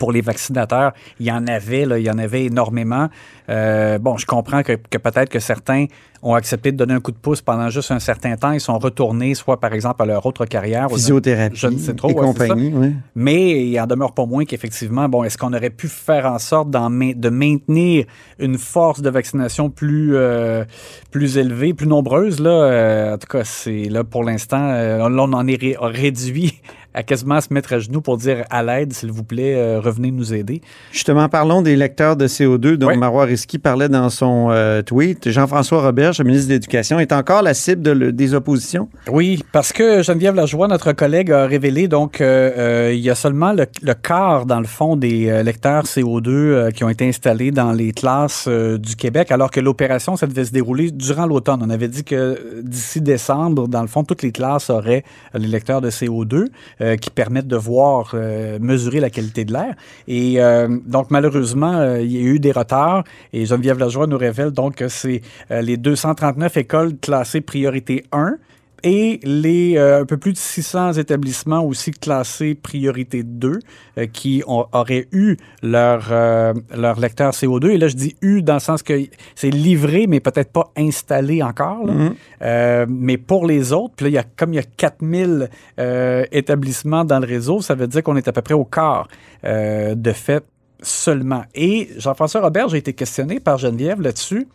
pour 0.00 0.10
les 0.10 0.22
vaccinateurs, 0.22 0.92
il 1.20 1.26
y 1.26 1.30
en 1.30 1.46
avait, 1.46 1.84
là, 1.84 2.00
il 2.00 2.04
y 2.04 2.10
en 2.10 2.18
avait 2.18 2.46
énormément. 2.46 3.08
Euh, 3.48 3.98
bon, 3.98 4.16
je 4.16 4.26
comprends 4.26 4.64
que 4.64 4.74
peut-être 4.74 5.28
que 5.28 5.38
certains 5.38 5.86
ont 6.28 6.34
accepté 6.34 6.72
de 6.72 6.76
donner 6.76 6.94
un 6.94 7.00
coup 7.00 7.12
de 7.12 7.16
pouce 7.16 7.40
pendant 7.40 7.68
juste 7.70 7.90
un 7.92 7.98
certain 8.00 8.36
temps. 8.36 8.50
Ils 8.52 8.60
sont 8.60 8.78
retournés, 8.78 9.34
soit 9.34 9.60
par 9.60 9.72
exemple 9.72 10.02
à 10.02 10.06
leur 10.06 10.26
autre 10.26 10.44
carrière, 10.46 10.88
Physiothérapie 10.90 11.56
je 11.56 11.66
ne 11.68 11.78
sais 11.78 11.94
trop, 11.94 12.10
et 12.10 12.14
ouais, 12.14 12.20
compagnie. 12.20 12.72
Mais 13.14 13.66
il 13.68 13.78
en 13.80 13.86
demeure 13.86 14.12
pas 14.12 14.26
moins 14.26 14.44
qu'effectivement, 14.44 15.08
bon, 15.08 15.22
est-ce 15.24 15.38
qu'on 15.38 15.52
aurait 15.52 15.70
pu 15.70 15.88
faire 15.88 16.26
en 16.26 16.38
sorte 16.38 16.70
de 16.70 17.28
maintenir 17.28 18.04
une 18.38 18.58
force 18.58 19.00
de 19.02 19.10
vaccination 19.10 19.70
plus, 19.70 20.16
euh, 20.16 20.64
plus 21.10 21.38
élevée, 21.38 21.74
plus 21.74 21.86
nombreuse? 21.86 22.40
Là, 22.40 22.50
Euh, 22.50 23.14
en 23.14 23.18
tout 23.18 23.28
cas, 23.28 23.44
c'est 23.44 23.84
là 23.88 24.02
pour 24.04 24.24
l'instant, 24.24 24.60
euh, 24.70 24.98
là, 25.08 25.22
on 25.22 25.32
en 25.32 25.46
est 25.46 25.60
ré- 25.60 25.76
réduit 25.80 26.60
à 26.94 27.02
quasiment 27.02 27.40
se 27.42 27.52
mettre 27.52 27.74
à 27.74 27.78
genoux 27.78 28.00
pour 28.00 28.16
dire 28.16 28.44
à 28.48 28.62
l'aide, 28.62 28.92
s'il 28.94 29.12
vous 29.12 29.22
plaît, 29.22 29.54
euh, 29.54 29.80
revenez 29.80 30.10
nous 30.10 30.32
aider. 30.32 30.62
Justement, 30.92 31.28
parlons 31.28 31.60
des 31.60 31.76
lecteurs 31.76 32.16
de 32.16 32.26
CO2 32.26 32.76
dont. 32.78 32.96
Marois 32.96 33.24
Risky 33.26 33.58
parlait 33.58 33.90
dans 33.90 34.08
son 34.08 34.48
euh, 34.50 34.80
tweet. 34.80 35.28
Jean-François 35.30 35.82
Le 36.18 36.24
ministre 36.24 36.48
de 36.48 36.54
l'Éducation, 36.54 36.98
est 36.98 37.12
encore 37.12 37.42
la 37.42 37.54
cible 37.54 37.82
de 37.82 37.90
le- 37.90 38.12
des 38.12 38.34
oppositions? 38.34 38.88
Oui, 39.10 39.42
parce 39.52 39.72
que 39.72 40.02
Geneviève 40.02 40.34
Lajoie, 40.34 40.68
notre 40.68 40.92
collègue, 40.92 41.30
a 41.32 41.46
révélé 41.46 41.88
donc 41.88 42.20
euh, 42.20 42.50
euh, 42.56 42.92
il 42.94 43.00
y 43.00 43.10
a 43.10 43.14
seulement 43.14 43.52
le, 43.52 43.66
quart, 43.94 44.46
dans 44.46 44.60
le 44.60 44.66
fond, 44.66 44.96
des 44.96 45.28
euh, 45.28 45.42
lecteurs 45.42 45.84
CO2 45.84 46.28
euh, 46.28 46.70
qui 46.70 46.84
ont 46.84 46.88
été 46.88 47.06
installés 47.08 47.50
dans 47.50 47.72
les 47.72 47.92
classes 47.92 48.48
du 48.48 48.96
Québec, 48.96 49.30
alors 49.30 49.50
que 49.50 49.60
l'opération, 49.60 50.16
ça 50.16 50.26
devait 50.26 50.44
se 50.44 50.52
dérouler 50.52 50.90
durant 50.90 51.26
l'automne. 51.26 51.60
On 51.62 51.70
avait 51.70 51.88
dit 51.88 52.04
que 52.04 52.60
d'ici 52.62 53.00
décembre, 53.00 53.68
dans 53.68 53.82
le 53.82 53.88
fond, 53.88 54.04
toutes 54.04 54.22
les 54.22 54.32
classes 54.32 54.70
auraient 54.70 55.04
les 55.34 55.48
lecteurs 55.48 55.80
de 55.80 55.90
CO2 55.90 56.46
euh, 56.80 56.96
qui 56.96 57.10
permettent 57.10 57.46
de 57.48 57.56
voir, 57.56 58.14
mesurer 58.60 59.00
la 59.00 59.10
qualité 59.10 59.44
de 59.44 59.52
l'air. 59.52 59.74
Et 60.08 60.38
donc, 60.86 61.10
malheureusement, 61.10 61.94
il 61.96 62.10
y 62.12 62.18
a 62.18 62.20
eu 62.20 62.38
des 62.38 62.52
retards 62.52 63.04
et 63.32 63.44
Geneviève 63.46 63.78
Lajoie 63.78 64.06
nous 64.06 64.18
révèle 64.18 64.50
donc 64.50 64.76
que 64.76 64.88
c'est 64.88 65.20
les 65.50 65.76
239 65.96 66.56
écoles 66.58 66.96
classées 66.98 67.40
priorité 67.40 68.04
1 68.12 68.34
et 68.82 69.18
les 69.24 69.78
euh, 69.78 70.02
un 70.02 70.04
peu 70.04 70.18
plus 70.18 70.32
de 70.32 70.36
600 70.36 70.92
établissements 70.92 71.64
aussi 71.64 71.90
classés 71.90 72.54
priorité 72.54 73.22
2 73.22 73.58
euh, 73.98 74.06
qui 74.06 74.42
ont- 74.46 74.66
auraient 74.72 75.08
eu 75.12 75.36
leur, 75.62 76.08
euh, 76.12 76.52
leur 76.76 77.00
lecteur 77.00 77.32
CO2. 77.32 77.70
Et 77.70 77.78
là, 77.78 77.88
je 77.88 77.96
dis 77.96 78.14
eu 78.20 78.42
dans 78.42 78.54
le 78.54 78.60
sens 78.60 78.82
que 78.82 78.92
c'est 79.34 79.48
livré, 79.50 80.06
mais 80.06 80.20
peut-être 80.20 80.52
pas 80.52 80.70
installé 80.76 81.42
encore. 81.42 81.86
là. 81.86 81.92
Mhm. 81.94 82.14
Euh, 82.42 82.86
mais 82.88 83.16
pour 83.16 83.46
les 83.46 83.72
autres, 83.72 83.94
puis 83.96 84.04
là, 84.04 84.10
il 84.10 84.14
y 84.14 84.18
a, 84.18 84.24
comme 84.36 84.52
il 84.52 84.56
y 84.56 84.60
a 84.60 84.62
4000 84.76 85.48
euh, 85.80 86.24
établissements 86.30 87.04
dans 87.06 87.18
le 87.18 87.26
réseau, 87.26 87.62
ça 87.62 87.74
veut 87.74 87.88
dire 87.88 88.02
qu'on 88.02 88.16
est 88.16 88.28
à 88.28 88.32
peu 88.32 88.42
près 88.42 88.54
au 88.54 88.64
quart 88.66 89.08
de 89.42 90.12
fait 90.12 90.44
seulement. 90.82 91.44
Et 91.54 91.88
Jean-François 91.96 92.42
Robert, 92.42 92.68
j'ai 92.68 92.78
été 92.78 92.92
questionné 92.92 93.40
par 93.40 93.56
Geneviève 93.58 94.00
là-dessus. 94.02 94.46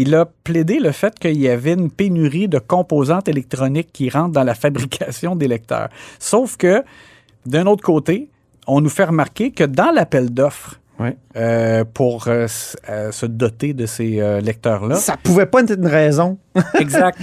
Il 0.00 0.14
a 0.14 0.26
plaidé 0.26 0.78
le 0.78 0.92
fait 0.92 1.18
qu'il 1.18 1.40
y 1.40 1.48
avait 1.48 1.72
une 1.72 1.90
pénurie 1.90 2.46
de 2.46 2.60
composantes 2.60 3.26
électroniques 3.28 3.88
qui 3.92 4.08
rentrent 4.08 4.30
dans 4.30 4.44
la 4.44 4.54
fabrication 4.54 5.34
des 5.34 5.48
lecteurs. 5.48 5.88
Sauf 6.20 6.56
que, 6.56 6.84
d'un 7.46 7.66
autre 7.66 7.82
côté, 7.82 8.30
on 8.68 8.80
nous 8.80 8.90
fait 8.90 9.06
remarquer 9.06 9.50
que 9.50 9.64
dans 9.64 9.90
l'appel 9.90 10.30
d'offres 10.30 10.78
euh, 11.34 11.84
pour 11.92 12.28
euh, 12.28 12.46
euh, 12.88 13.10
se 13.10 13.26
doter 13.26 13.72
de 13.72 13.86
ces 13.86 14.40
lecteurs-là, 14.40 14.94
Ça 14.94 15.16
pouvait 15.16 15.46
pas 15.46 15.62
être 15.62 15.76
une 15.76 15.88
raison. 15.88 16.38
Exact. 16.78 17.18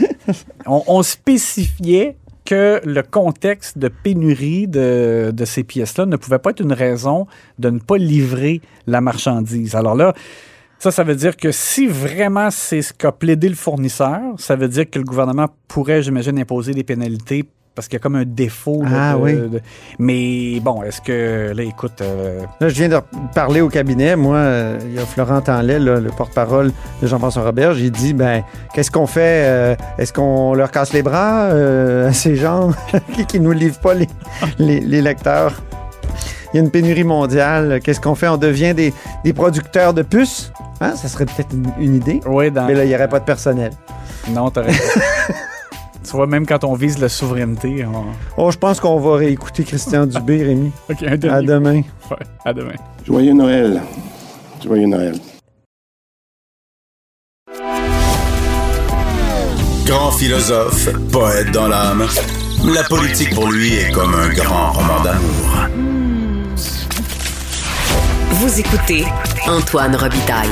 on, 0.65 0.83
on 0.87 1.01
spécifiait 1.01 2.17
que 2.43 2.81
le 2.83 3.03
contexte 3.03 3.77
de 3.77 3.87
pénurie 3.87 4.67
de, 4.67 5.31
de 5.33 5.45
ces 5.45 5.63
pièces-là 5.63 6.07
ne 6.07 6.17
pouvait 6.17 6.39
pas 6.39 6.49
être 6.49 6.61
une 6.61 6.73
raison 6.73 7.25
de 7.57 7.69
ne 7.69 7.79
pas 7.79 7.97
livrer 7.97 8.59
la 8.85 8.99
marchandise. 8.99 9.75
Alors 9.75 9.95
là, 9.95 10.13
ça, 10.85 10.91
ça 10.91 11.03
veut 11.03 11.15
dire 11.15 11.35
que 11.35 11.51
si 11.51 11.87
vraiment 11.87 12.51
c'est 12.51 12.83
ce 12.83 12.93
qu'a 12.93 13.11
plaidé 13.11 13.49
le 13.49 13.55
fournisseur, 13.55 14.19
ça 14.37 14.55
veut 14.55 14.67
dire 14.67 14.87
que 14.87 14.99
le 14.99 15.05
gouvernement 15.05 15.47
pourrait, 15.67 16.03
j'imagine, 16.03 16.37
imposer 16.37 16.73
des 16.73 16.83
pénalités 16.83 17.43
parce 17.73 17.87
qu'il 17.87 17.95
y 17.97 17.99
a 17.99 18.03
comme 18.03 18.15
un 18.15 18.23
défaut. 18.23 18.83
là, 18.83 18.89
Ah 19.11 19.13
de- 19.15 19.19
oui. 19.21 19.33
de- 19.33 19.61
mais 19.97 20.59
bon, 20.61 20.83
est-ce 20.83 21.01
que, 21.01 21.51
là, 21.55 21.63
écoute, 21.63 21.99
euh, 22.01 22.41
Là, 22.61 22.69
je 22.69 22.75
viens 22.75 22.87
de 22.87 22.99
parler 23.33 23.61
au 23.61 23.67
cabinet. 23.67 24.15
Moi, 24.15 24.37
euh, 24.37 24.79
il 24.85 24.93
y 24.93 24.99
a 24.99 25.05
Florent 25.07 25.41
Tanlet, 25.41 25.79
là, 25.79 25.99
le 25.99 26.09
porte-parole 26.11 26.71
de 27.01 27.07
Jean-François 27.07 27.43
Robert. 27.43 27.73
J'ai 27.73 27.89
dit, 27.89 28.13
ben, 28.13 28.43
qu'est-ce 28.73 28.91
qu'on 28.91 29.07
fait? 29.07 29.43
Euh, 29.45 29.75
Est-ce 29.97 30.13
qu'on 30.13 30.53
leur 30.53 30.69
casse 30.71 30.93
les 30.93 31.01
bras 31.01 31.47
à 31.47 32.13
ces 32.13 32.35
gens 32.35 32.69
qui, 33.15 33.25
qui 33.25 33.39
nous 33.39 33.51
livrent 33.51 33.79
pas 33.79 33.95
les, 33.95 34.07
les, 34.59 34.79
les 34.79 35.01
lecteurs? 35.01 35.51
Il 36.55 36.59
y 36.59 36.61
a 36.61 36.63
une 36.63 36.71
pénurie 36.71 37.03
mondiale. 37.03 37.81
Qu'est-ce 37.83 37.99
qu'on 37.99 38.15
fait? 38.15 38.29
On 38.29 38.37
devient 38.37 38.73
des, 38.73 38.93
des 39.25 39.33
producteurs 39.33 39.93
de 39.93 40.03
puces? 40.03 40.53
Hein? 40.79 40.95
Ça 40.95 41.09
serait 41.09 41.25
peut-être 41.25 41.53
une, 41.53 41.67
une 41.77 41.95
idée. 41.95 42.21
oui, 42.25 42.49
dans... 42.49 42.65
Mais 42.65 42.75
là, 42.75 42.85
il 42.85 42.87
n'y 42.87 42.95
aurait 42.95 43.09
pas 43.09 43.19
de 43.19 43.25
personnel. 43.25 43.73
Non, 44.29 44.49
t'as 44.49 44.61
raison. 44.61 44.79
tu 46.05 46.11
vois, 46.11 46.27
même 46.27 46.45
quand 46.45 46.63
on 46.63 46.73
vise 46.73 46.97
la 46.97 47.09
souveraineté, 47.09 47.85
on... 47.85 48.05
Oh, 48.41 48.51
je 48.51 48.57
pense 48.57 48.79
qu'on 48.79 48.97
va 49.01 49.17
réécouter 49.17 49.65
Christian 49.65 50.05
Dubé, 50.05 50.43
Rémi. 50.43 50.71
OK, 50.89 51.03
un 51.03 51.29
À 51.29 51.41
demain. 51.41 51.81
Ouais, 52.09 52.25
à 52.45 52.53
demain. 52.53 52.75
Joyeux 53.05 53.33
Noël. 53.33 53.81
Joyeux 54.63 54.87
Noël. 54.87 55.15
Grand 59.85 60.11
philosophe, 60.11 60.87
poète 61.11 61.51
dans 61.51 61.67
l'âme, 61.67 62.05
la 62.73 62.83
politique 62.83 63.35
pour 63.35 63.51
lui 63.51 63.73
est 63.73 63.91
comme 63.91 64.15
un 64.15 64.29
grand 64.29 64.71
roman 64.71 65.03
d'amour. 65.03 66.04
Vous 68.37 68.59
écoutez 68.59 69.05
Antoine 69.47 69.95
Robitaille, 69.95 70.49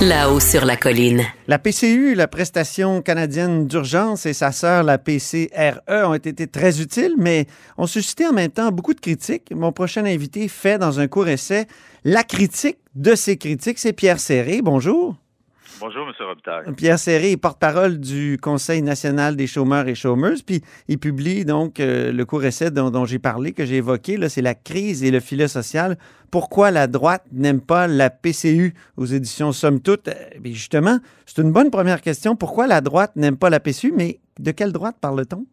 là-haut 0.00 0.40
sur 0.40 0.64
la 0.64 0.76
colline. 0.76 1.22
La 1.46 1.60
PCU, 1.60 2.16
la 2.16 2.26
prestation 2.26 3.02
canadienne 3.02 3.68
d'urgence, 3.68 4.26
et 4.26 4.32
sa 4.32 4.50
sœur, 4.50 4.82
la 4.82 4.98
PCRE, 4.98 6.08
ont 6.08 6.14
été 6.14 6.48
très 6.48 6.80
utiles, 6.80 7.14
mais 7.18 7.46
ont 7.78 7.86
suscité 7.86 8.26
en 8.26 8.32
même 8.32 8.50
temps 8.50 8.72
beaucoup 8.72 8.94
de 8.94 9.00
critiques. 9.00 9.52
Mon 9.54 9.70
prochain 9.70 10.04
invité 10.06 10.48
fait 10.48 10.76
dans 10.76 10.98
un 10.98 11.06
court 11.06 11.28
essai 11.28 11.66
la 12.02 12.24
critique 12.24 12.78
de 12.96 13.14
ces 13.14 13.36
critiques. 13.36 13.78
C'est 13.78 13.92
Pierre 13.92 14.18
Serré. 14.18 14.60
Bonjour. 14.60 15.14
Bonjour, 15.80 16.06
M. 16.06 16.12
Robitaille. 16.20 16.74
Pierre 16.76 16.98
Serré 16.98 17.32
est 17.32 17.40
porte-parole 17.40 17.98
du 17.98 18.36
Conseil 18.38 18.82
national 18.82 19.34
des 19.34 19.46
chômeurs 19.46 19.88
et 19.88 19.94
chômeuses, 19.94 20.42
puis 20.42 20.60
il 20.88 20.98
publie 20.98 21.46
donc 21.46 21.80
euh, 21.80 22.12
le 22.12 22.24
court 22.26 22.44
essai 22.44 22.70
dont, 22.70 22.90
dont 22.90 23.06
j'ai 23.06 23.18
parlé, 23.18 23.52
que 23.52 23.64
j'ai 23.64 23.76
évoqué, 23.76 24.18
là, 24.18 24.28
c'est 24.28 24.42
la 24.42 24.54
crise 24.54 25.02
et 25.02 25.10
le 25.10 25.20
filet 25.20 25.48
social. 25.48 25.96
Pourquoi 26.30 26.70
la 26.70 26.86
droite 26.86 27.24
n'aime 27.32 27.62
pas 27.64 27.86
la 27.86 28.10
PCU 28.10 28.74
aux 28.98 29.06
éditions 29.06 29.52
Somme 29.52 29.80
Toute? 29.80 30.08
Euh, 30.08 30.12
bien, 30.38 30.52
justement, 30.52 30.98
c'est 31.24 31.40
une 31.40 31.50
bonne 31.50 31.70
première 31.70 32.02
question. 32.02 32.36
Pourquoi 32.36 32.66
la 32.66 32.82
droite 32.82 33.16
n'aime 33.16 33.38
pas 33.38 33.48
la 33.48 33.58
PCU? 33.58 33.90
Mais 33.96 34.18
de 34.38 34.50
quelle 34.50 34.72
droite 34.72 34.96
parle-t-on? 35.00 35.46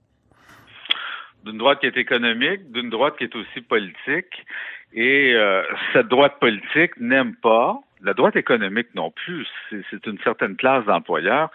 D'une 1.46 1.58
droite 1.58 1.80
qui 1.80 1.86
est 1.86 1.96
économique, 1.96 2.70
d'une 2.74 2.90
droite 2.90 3.16
qui 3.18 3.24
est 3.24 3.36
aussi 3.36 3.62
politique. 3.62 4.46
Et 4.92 5.34
euh, 5.36 5.64
cette 5.94 6.10
droite 6.10 6.38
politique 6.42 7.00
n'aime 7.00 7.34
pas, 7.36 7.80
la 8.02 8.14
droite 8.14 8.36
économique 8.36 8.88
non 8.96 9.12
plus, 9.12 9.48
c'est 9.70 10.06
une 10.06 10.20
certaine 10.20 10.56
classe 10.56 10.86
d'employeurs, 10.86 11.50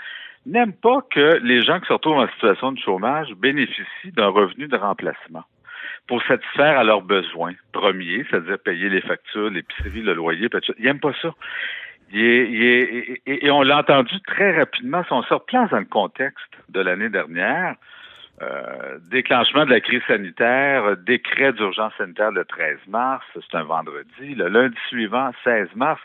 n'aime 0.47 0.73
pas 0.73 1.01
que 1.11 1.39
les 1.43 1.63
gens 1.63 1.81
qui 1.81 1.87
se 1.87 1.93
retrouvent 1.93 2.19
en 2.19 2.29
situation 2.29 2.73
de 2.73 2.79
chômage 2.79 3.33
bénéficient 3.35 4.13
d'un 4.13 4.29
revenu 4.29 4.67
de 4.67 4.77
remplacement. 4.77 5.45
pour 6.09 6.21
satisfaire 6.25 6.81
à 6.81 6.85
leurs 6.85 7.03
besoins 7.03 7.55
premiers, 7.71 8.27
c'est-à-dire 8.29 8.59
payer 8.59 8.89
les 8.89 9.01
factures, 9.03 9.51
l'épicerie, 9.51 10.03
le 10.03 10.15
loyer. 10.15 10.49
Ils 10.79 10.85
n'aiment 10.85 10.99
pas 10.99 11.13
ça. 11.23 11.33
Et, 12.13 13.51
on 13.51 13.63
l'a 13.63 13.79
entendu 13.79 14.21
très 14.27 14.59
rapidement, 14.59 15.05
si 15.05 15.13
on 15.13 15.23
se 15.23 15.33
replace 15.33 15.71
dans 15.71 15.79
le 15.79 15.85
contexte 15.85 16.53
de 16.69 16.81
l'année 16.81 17.09
dernière, 17.09 17.77
euh, 18.41 18.99
déclenchement 19.11 19.65
de 19.67 19.71
la 19.71 19.81
crise 19.81 20.03
sanitaire, 20.09 20.97
décret 20.97 21.53
d'urgence 21.53 21.93
sanitaire 21.99 22.33
le 22.33 22.45
13 22.45 22.79
mars, 22.89 23.25
c'est 23.35 23.57
un 23.57 23.63
vendredi. 23.63 24.35
Le 24.35 24.49
lundi 24.49 24.77
suivant, 24.89 25.31
16 25.45 25.69
mars, 25.77 26.01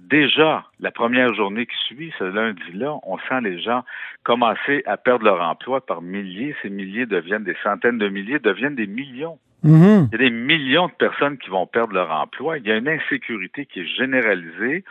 déjà, 0.00 0.64
la 0.80 0.90
première 0.90 1.32
journée 1.34 1.66
qui 1.66 1.76
suit, 1.86 2.12
ce 2.18 2.24
lundi-là, 2.24 2.96
on 3.04 3.18
sent 3.18 3.40
les 3.42 3.60
gens 3.60 3.84
commencer 4.24 4.82
à 4.86 4.96
perdre 4.96 5.24
leur 5.24 5.40
emploi 5.40 5.80
par 5.80 6.02
milliers. 6.02 6.54
Ces 6.62 6.70
milliers 6.70 7.06
deviennent 7.06 7.44
des 7.44 7.56
centaines 7.62 7.98
de 7.98 8.08
milliers, 8.08 8.40
deviennent 8.40 8.76
des 8.76 8.88
millions. 8.88 9.38
Mhm. 9.62 10.08
Il 10.08 10.12
y 10.12 10.14
a 10.14 10.28
des 10.28 10.30
millions 10.30 10.88
de 10.88 10.92
personnes 10.92 11.38
qui 11.38 11.50
vont 11.50 11.66
perdre 11.66 11.94
leur 11.94 12.10
emploi. 12.10 12.58
Il 12.58 12.66
y 12.66 12.72
a 12.72 12.76
une 12.76 12.88
insécurité 12.88 13.66
qui 13.66 13.80
est 13.80 13.96
généralisée. 13.96 14.84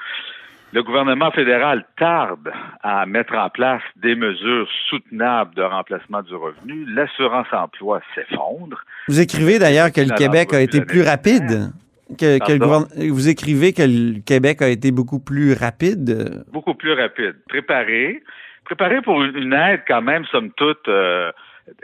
Le 0.71 0.83
gouvernement 0.83 1.31
fédéral 1.31 1.83
tarde 1.97 2.51
à 2.83 3.05
mettre 3.07 3.33
en 3.33 3.49
place 3.49 3.81
des 3.95 4.15
mesures 4.15 4.67
soutenables 4.89 5.55
de 5.55 5.63
remplacement 5.63 6.21
du 6.21 6.35
revenu. 6.35 6.85
L'assurance 6.85 7.47
emploi 7.51 8.01
s'effondre. 8.13 8.83
Vous 9.07 9.19
écrivez 9.19 9.57
d'ailleurs 9.57 9.91
que 9.91 10.01
le 10.01 10.15
Québec 10.15 10.53
a 10.53 10.61
été 10.61 10.81
plus 10.81 11.01
rapide. 11.01 11.71
Que, 12.17 12.39
que 12.39 12.53
le 12.53 13.09
vous 13.11 13.29
écrivez 13.29 13.71
que 13.73 13.83
le 13.83 14.19
Québec 14.21 14.61
a 14.61 14.69
été 14.69 14.91
beaucoup 14.91 15.19
plus 15.19 15.53
rapide. 15.53 16.43
beaucoup 16.51 16.73
plus 16.73 16.93
rapide. 16.93 17.35
Préparé. 17.47 18.23
Préparé 18.65 19.01
pour 19.01 19.23
une, 19.23 19.35
une 19.37 19.53
aide 19.53 19.81
quand 19.87 20.01
même, 20.01 20.25
somme 20.25 20.51
toute, 20.51 20.87
euh, 20.87 21.31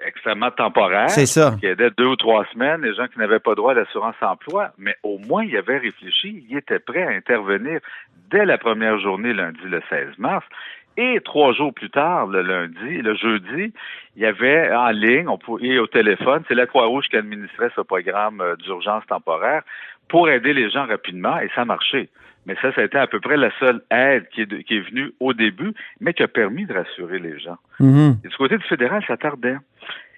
extrêmement 0.05 0.51
temporaire. 0.51 1.09
C'est 1.09 1.25
ça. 1.25 1.55
Qui 1.59 1.67
aidait 1.67 1.91
deux 1.97 2.07
ou 2.07 2.15
trois 2.15 2.45
semaines 2.53 2.81
les 2.81 2.93
gens 2.93 3.07
qui 3.07 3.19
n'avaient 3.19 3.39
pas 3.39 3.55
droit 3.55 3.71
à 3.71 3.75
l'assurance 3.75 4.15
emploi. 4.21 4.71
Mais 4.77 4.95
au 5.03 5.17
moins, 5.17 5.43
il 5.43 5.55
avait 5.57 5.77
réfléchi. 5.77 6.45
Il 6.49 6.57
était 6.57 6.79
prêt 6.79 7.03
à 7.03 7.09
intervenir 7.09 7.79
dès 8.31 8.45
la 8.45 8.57
première 8.57 8.99
journée, 8.99 9.33
lundi 9.33 9.59
le 9.63 9.81
16 9.89 10.17
mars. 10.17 10.45
Et 10.97 11.19
trois 11.25 11.51
jours 11.53 11.73
plus 11.73 11.89
tard, 11.89 12.27
le 12.27 12.41
lundi, 12.41 13.01
le 13.01 13.15
jeudi, 13.15 13.73
il 14.15 14.21
y 14.21 14.25
avait 14.25 14.73
en 14.73 14.91
ligne 14.91 15.27
on 15.27 15.39
et 15.59 15.77
au 15.77 15.87
téléphone, 15.87 16.43
c'est 16.47 16.55
la 16.55 16.67
Croix-Rouge 16.67 17.07
qui 17.09 17.17
administrait 17.17 17.69
ce 17.75 17.81
programme 17.81 18.39
euh, 18.39 18.55
d'urgence 18.55 19.05
temporaire 19.07 19.63
pour 20.07 20.29
aider 20.29 20.53
les 20.53 20.69
gens 20.69 20.85
rapidement 20.85 21.37
et 21.39 21.49
ça 21.53 21.61
a 21.61 21.65
marché. 21.65 22.09
Mais 22.45 22.55
ça, 22.61 22.71
ça 22.73 22.81
a 22.81 22.83
été 22.83 22.97
à 22.97 23.07
peu 23.07 23.19
près 23.19 23.37
la 23.37 23.51
seule 23.59 23.81
aide 23.91 24.27
qui 24.29 24.41
est, 24.41 24.45
de- 24.45 24.57
qui 24.57 24.77
est 24.77 24.81
venue 24.89 25.11
au 25.19 25.33
début, 25.33 25.73
mais 25.99 26.13
qui 26.13 26.23
a 26.23 26.27
permis 26.27 26.65
de 26.65 26.73
rassurer 26.73 27.19
les 27.19 27.39
gens. 27.39 27.57
Mhm. 27.79 28.17
Et 28.23 28.27
du 28.27 28.35
côté 28.37 28.57
du 28.57 28.63
fédéral, 28.65 29.03
ça 29.07 29.17
tardait. 29.17 29.57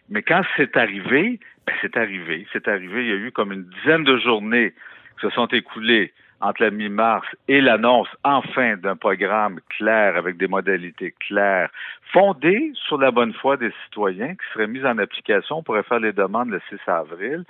Mais 0.09 0.21
quand 0.21 0.41
c'est 0.55 0.75
arrivé, 0.77 1.39
ben 1.65 1.73
c'est 1.81 1.97
arrivé. 1.97 2.45
C'est 2.53 2.67
arrivé. 2.67 3.01
Il 3.05 3.07
y 3.07 3.11
a 3.11 3.15
eu 3.15 3.31
comme 3.31 3.51
une 3.51 3.63
dizaine 3.65 4.03
de 4.03 4.17
journées 4.17 4.73
qui 5.19 5.27
se 5.27 5.29
sont 5.31 5.47
écoulées 5.47 6.13
entre 6.39 6.61
la 6.63 6.69
mi-mars 6.69 7.27
et 7.47 7.61
l'annonce 7.61 8.07
enfin 8.23 8.77
d'un 8.77 8.95
programme 8.95 9.59
clair 9.77 10.15
avec 10.15 10.37
des 10.37 10.47
modalités 10.47 11.13
claires, 11.27 11.69
fondé 12.13 12.71
sur 12.75 12.97
la 12.99 13.09
bonne 13.11 13.33
foi 13.33 13.57
des 13.57 13.71
citoyens, 13.85 14.35
qui 14.35 14.45
serait 14.53 14.67
mis 14.67 14.85
en 14.85 14.97
application. 14.99 15.57
On 15.57 15.63
pourrait 15.63 15.81
faire 15.83 15.99
les 15.99 16.13
demandes 16.13 16.49
le 16.49 16.61
6 16.69 16.77
avril. 16.87 17.43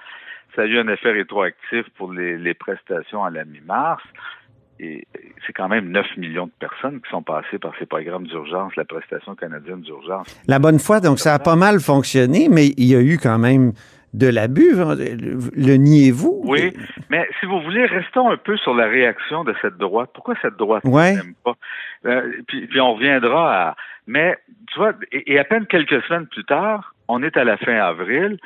Ça 0.55 0.61
a 0.61 0.65
eu 0.65 0.79
un 0.79 0.87
effet 0.87 1.11
rétroactif 1.11 1.87
pour 1.97 2.13
les, 2.13 2.37
les 2.37 2.53
prestations 2.53 3.23
à 3.25 3.29
la 3.29 3.43
mi-mars. 3.43 4.01
Et 4.79 5.07
c'est 5.45 5.53
quand 5.53 5.67
même 5.69 5.89
9 5.89 6.05
millions 6.17 6.45
de 6.47 6.51
personnes 6.59 7.01
qui 7.01 7.09
sont 7.09 7.23
passées 7.23 7.57
par 7.59 7.73
ces 7.79 7.85
programmes 7.85 8.27
d'urgence, 8.27 8.75
la 8.75 8.85
prestation 8.85 9.35
canadienne 9.35 9.81
d'urgence. 9.81 10.27
La 10.47 10.59
bonne 10.59 10.79
foi, 10.79 10.99
donc 10.99 11.19
ça 11.19 11.33
a 11.33 11.39
pas 11.39 11.55
mal 11.55 11.79
fonctionné, 11.79 12.47
mais 12.49 12.67
il 12.77 12.85
y 12.85 12.95
a 12.95 13.01
eu 13.01 13.17
quand 13.17 13.39
même 13.39 13.73
de 14.13 14.27
l'abus. 14.27 14.73
Le, 14.75 15.37
le 15.55 15.73
niez-vous? 15.77 16.41
Oui, 16.45 16.73
mais 17.09 17.27
si 17.39 17.45
vous 17.45 17.59
voulez, 17.61 17.85
restons 17.85 18.29
un 18.29 18.37
peu 18.37 18.55
sur 18.57 18.73
la 18.73 18.87
réaction 18.87 19.43
de 19.43 19.53
cette 19.61 19.77
droite. 19.77 20.11
Pourquoi 20.13 20.35
cette 20.41 20.57
droite 20.57 20.83
Ouais. 20.85 21.13
n'aime 21.15 21.33
pas? 21.43 21.55
Euh, 22.05 22.31
puis, 22.47 22.67
puis 22.67 22.79
on 22.79 22.93
reviendra 22.93 23.69
à... 23.69 23.75
Mais, 24.05 24.37
tu 24.71 24.79
vois, 24.79 24.93
et, 25.11 25.33
et 25.33 25.39
à 25.39 25.43
peine 25.43 25.65
quelques 25.65 26.01
semaines 26.03 26.27
plus 26.27 26.45
tard, 26.45 26.93
on 27.07 27.21
est 27.23 27.35
à 27.35 27.43
la 27.43 27.57
fin 27.57 27.75
avril, 27.75 28.37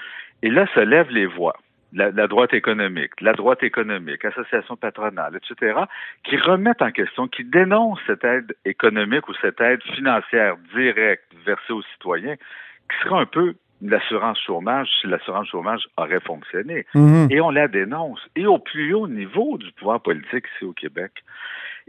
et 0.42 0.50
là 0.50 0.66
se 0.74 0.80
lèvent 0.80 1.12
les 1.12 1.28
voix. 1.28 1.56
La, 1.94 2.10
la 2.10 2.28
droite 2.28 2.54
économique, 2.54 3.20
la 3.20 3.34
droite 3.34 3.64
économique, 3.64 4.24
association 4.24 4.78
patronale, 4.78 5.36
etc., 5.36 5.82
qui 6.24 6.38
remettent 6.38 6.82
en 6.82 6.92
question, 6.92 7.28
qui 7.28 7.44
dénoncent 7.44 8.00
cette 8.08 8.24
aide 8.24 8.56
économique 8.64 9.28
ou 9.28 9.34
cette 9.42 9.60
aide 9.60 9.84
financière 9.84 10.56
directe 10.74 11.26
versée 11.46 11.74
aux 11.74 11.84
citoyens, 11.94 12.36
qui 12.36 12.98
sera 13.04 13.20
un 13.20 13.26
peu 13.26 13.56
l'assurance 13.82 14.40
chômage 14.40 14.88
si 15.02 15.08
l'assurance 15.08 15.48
chômage 15.48 15.88
aurait 15.98 16.20
fonctionné. 16.20 16.86
Mhm. 16.94 17.28
Et 17.30 17.42
on 17.42 17.50
la 17.50 17.68
dénonce. 17.68 18.20
Et 18.36 18.46
au 18.46 18.60
plus 18.60 18.94
haut 18.94 19.08
niveau 19.08 19.58
du 19.58 19.72
pouvoir 19.74 20.02
politique 20.02 20.46
ici 20.56 20.66
au 20.66 20.74
Québec. 20.74 21.12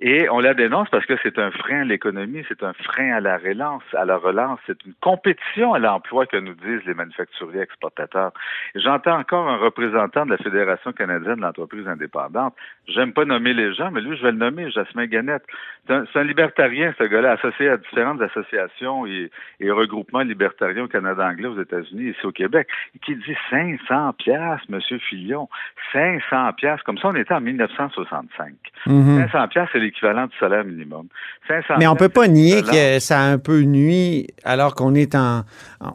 Et 0.04 0.28
on 0.30 0.40
la 0.40 0.52
dénonce 0.52 0.88
parce 0.90 1.06
que 1.06 1.14
c'est 1.22 1.38
un 1.38 1.52
frein 1.52 1.82
à 1.82 1.84
l'économie, 1.84 2.42
c'est 2.48 2.64
un 2.64 2.72
frein 2.72 3.12
à 3.12 3.20
la 3.20 3.38
relance, 3.38 3.84
à 3.92 4.04
la 4.04 4.16
relance, 4.16 4.58
c'est 4.66 4.84
une 4.84 4.94
compétition 5.00 5.74
à 5.74 5.78
l'emploi 5.78 6.26
que 6.26 6.36
nous 6.38 6.54
disent 6.54 6.84
les 6.86 6.94
manufacturiers 6.94 7.60
exportateurs. 7.60 8.32
J'entends 8.74 9.16
encore 9.16 9.48
un 9.48 9.58
représentant 9.58 10.26
de 10.26 10.32
la 10.32 10.38
Fédération 10.38 10.92
canadienne 10.92 11.36
de 11.36 11.42
l'entreprise 11.42 11.86
indépendante. 11.86 12.52
J'aime 12.88 13.12
pas 13.12 13.24
nommer 13.24 13.54
les 13.54 13.74
gens, 13.74 13.92
mais 13.92 14.00
lui, 14.00 14.16
je 14.16 14.24
vais 14.24 14.32
le 14.32 14.38
nommer, 14.38 14.72
Jasmin 14.72 15.06
Gannett. 15.06 15.44
C'est 15.86 16.18
un, 16.18 16.24
libertarien, 16.24 16.92
ce 16.98 17.04
gars-là, 17.04 17.32
associé 17.32 17.68
à 17.68 17.76
différentes 17.76 18.20
associations 18.22 19.06
et, 19.06 19.30
et 19.60 19.70
regroupements 19.70 20.22
libertariens 20.22 20.82
au 20.84 20.88
Canada 20.88 21.24
anglais, 21.28 21.46
aux 21.46 21.60
États-Unis, 21.60 22.10
ici 22.10 22.26
au 22.26 22.32
Québec, 22.32 22.66
qui 23.04 23.14
dit 23.14 23.36
500 23.50 24.14
piastres, 24.14 24.66
Monsieur 24.68 24.98
Fillon, 24.98 25.48
500 25.92 26.54
piastres. 26.54 26.84
Comme 26.84 26.98
ça, 26.98 27.06
on 27.06 27.14
était 27.14 27.34
en 27.34 27.40
1965. 27.40 28.52
Mhm. 28.86 29.28
500 29.28 29.46
piastres, 29.46 29.70
c'est 29.72 29.91
l'équivalent 29.92 30.26
du 30.26 30.36
salaire 30.38 30.64
minimum. 30.64 31.06
500 31.48 31.74
Mais 31.78 31.86
on 31.86 31.94
peut 31.96 32.08
piastres, 32.08 32.20
pas 32.20 32.28
nier 32.28 32.62
que 32.62 32.98
ça 33.00 33.20
a 33.20 33.24
un 33.24 33.38
peu 33.38 33.60
nuit 33.62 34.26
alors 34.44 34.74
qu'on 34.74 34.94
est 34.94 35.14
en 35.14 35.42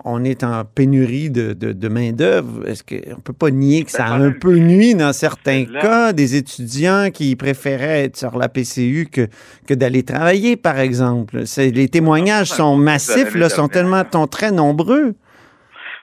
on 0.06 0.24
est 0.24 0.44
en 0.44 0.64
pénurie 0.66 1.30
de, 1.30 1.54
de, 1.54 1.72
de 1.74 1.88
main 1.88 2.12
d'œuvre. 2.12 2.68
Est-ce 2.68 2.84
que 2.84 2.96
on 3.16 3.20
peut 3.20 3.34
pas 3.34 3.50
nier 3.52 3.84
que 3.84 3.92
ça 3.92 4.06
a 4.06 4.14
un 4.14 4.32
peu 4.32 4.56
nuit 4.58 4.96
dans 4.96 5.14
certains 5.14 5.66
là- 5.70 5.82
cas? 5.82 6.14
Des 6.14 6.36
étudiants 6.36 7.10
qui 7.14 7.36
préféraient 7.36 8.06
être 8.06 8.18
sur 8.18 8.38
la 8.38 8.50
PCU 8.50 9.08
que 9.12 9.28
que 9.68 9.74
d'aller 9.74 10.04
travailler 10.04 10.56
par 10.58 10.80
exemple. 10.80 11.44
Les 11.58 11.90
témoignages 11.90 12.52
Ah, 12.54 12.56
sont 12.58 12.76
massifs 12.78 13.36
là, 13.36 13.50
sont 13.50 13.68
tellement 13.68 14.04
sont 14.12 14.28
très 14.28 14.52
nombreux. 14.52 15.16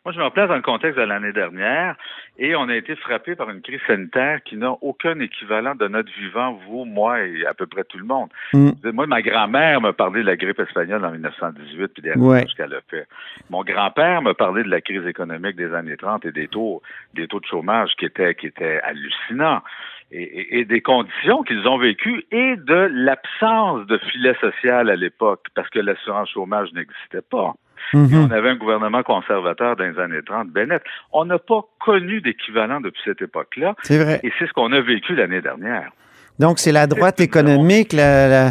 Moi, 0.05 0.13
je 0.13 0.21
me 0.21 0.29
place 0.29 0.49
dans 0.49 0.57
le 0.57 0.61
contexte 0.61 0.99
de 0.99 1.05
l'année 1.05 1.33
dernière 1.33 1.97
et 2.39 2.55
on 2.57 2.69
a 2.69 2.77
été 2.77 2.95
frappé 2.95 3.35
par 3.35 3.49
une 3.49 3.63
crise 3.63 3.81
sanitaire 3.87 4.43
qui 4.43 4.59
n'a 4.59 4.73
aucun 4.83 5.19
équivalent 5.19 5.75
de 5.75 5.89
notre 5.89 6.13
vivant, 6.13 6.61
vous, 6.69 6.85
moi 6.85 7.23
et 7.23 7.47
à 7.47 7.55
peu 7.55 7.67
près 7.67 7.85
tout 7.85 7.97
le 7.97 8.05
monde. 8.05 8.29
Mm. 8.53 8.73
Moi, 8.93 9.07
ma 9.07 9.23
grand-mère 9.23 9.81
me 9.81 9.93
parlait 9.93 10.21
de 10.21 10.27
la 10.27 10.37
grippe 10.37 10.61
espagnole 10.61 11.03
en 11.07 11.11
1918 11.11 11.89
puis 11.89 12.03
des 12.03 12.13
Ouais. 12.17 12.45
qu'elle 12.55 12.75
a 12.75 12.81
fait. 12.91 13.09
Mon 13.49 13.65
grand-père 13.65 14.21
me 14.21 14.35
parlait 14.35 14.63
de 14.63 14.69
la 14.69 14.83
crise 14.83 15.07
économique 15.07 15.57
des 15.57 15.73
années 15.73 15.97
30 15.97 16.27
et 16.27 16.33
des 16.33 16.49
taux, 16.49 16.83
des 17.15 17.27
taux 17.27 17.41
de 17.41 17.47
chômage 17.47 17.93
qui 17.99 18.05
étaient, 18.05 18.35
qui 18.35 18.49
étaient 18.49 18.81
hallucinants. 18.83 19.63
Et, 20.13 20.23
et- 20.23 20.59
et 20.61 20.65
des 20.65 20.81
conditions 20.81 21.43
qu'ils 21.43 21.67
ont 21.67 21.79
vécues 21.79 22.25
et 22.31 22.57
de 22.57 22.89
l'absence 22.93 23.87
de 23.87 23.99
filet 23.99 24.35
social 24.41 24.89
à 24.91 24.97
l'époque 24.97 25.47
parce 25.55 25.69
que 25.71 25.79
l'assurance 25.81 26.31
chômage 26.31 26.69
n'existait 26.73 27.23
pas. 27.29 27.55
Mhm. 27.93 28.27
On 28.29 28.31
avait 28.31 28.51
un 28.51 28.55
gouvernement 28.57 29.03
conservateur 29.03 29.77
dans 29.77 29.85
les 29.85 29.99
années 29.99 30.23
30, 30.25 30.49
Bennett. 30.51 30.83
On 31.13 31.25
n'a 31.25 31.39
pas 31.39 31.63
connu 31.81 32.21
d'équivalent 32.21 32.81
depuis 32.81 33.01
cette 33.05 33.23
époque-là. 33.23 33.75
C'est 33.83 33.99
vrai. 34.03 34.21
Et 34.23 34.31
c'est 34.39 34.47
ce 34.47 34.53
qu'on 34.53 34.73
a 34.73 34.81
vécu 34.81 35.15
l'année 35.17 35.41
dernière. 35.41 35.91
Donc 36.39 36.59
c'est 36.59 36.73
la 36.73 36.87
droite 36.87 37.21
économique 37.21 37.93
la 37.93 38.29
la, 38.29 38.51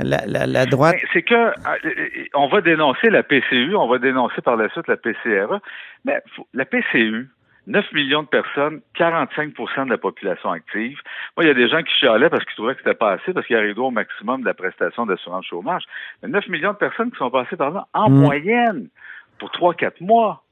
la, 0.00 0.26
la- 0.26 0.46
la 0.46 0.66
droite 0.66 0.96
Ben, 0.96 1.08
C'est 1.12 1.22
que 1.22 1.34
euh, 1.34 2.28
on 2.34 2.48
va 2.48 2.60
dénoncer 2.60 3.10
la 3.10 3.22
PCU, 3.22 3.74
on 3.76 3.88
va 3.88 3.98
dénoncer 3.98 4.40
par 4.42 4.56
la 4.56 4.68
suite 4.70 4.86
la 4.88 4.96
PCRE, 4.96 5.60
mais 6.04 6.22
la 6.54 6.64
PCU, 6.64 7.28
9 7.66 7.84
millions 7.92 8.22
de 8.22 8.28
personnes, 8.28 8.80
45% 8.98 9.84
de 9.84 9.90
la 9.90 9.98
population 9.98 10.50
active. 10.50 10.98
Moi, 11.36 11.44
il 11.44 11.48
y 11.48 11.50
a 11.50 11.54
des 11.54 11.68
gens 11.68 11.82
qui 11.82 11.92
chialaient 11.98 12.30
parce 12.30 12.44
qu'ils 12.44 12.54
trouvaient 12.56 12.74
que 12.74 12.80
c'était 12.82 12.94
pas 12.94 13.12
assez, 13.12 13.32
parce 13.32 13.46
qu'ils 13.46 13.56
arrivaient 13.56 13.78
au 13.78 13.90
maximum 13.90 14.40
de 14.40 14.46
la 14.46 14.54
prestation 14.54 15.06
d'assurance 15.06 15.44
chômage. 15.46 15.84
Mais 16.22 16.28
9 16.28 16.48
millions 16.48 16.72
de 16.72 16.78
personnes 16.78 17.10
qui 17.10 17.18
sont 17.18 17.30
passées 17.30 17.56
par 17.56 17.70
là, 17.70 17.86
en 17.92 18.10
Mm. 18.10 18.20
moyenne, 18.20 18.88
pour 19.38 19.50
3-4 19.50 20.00
mois. 20.00 20.42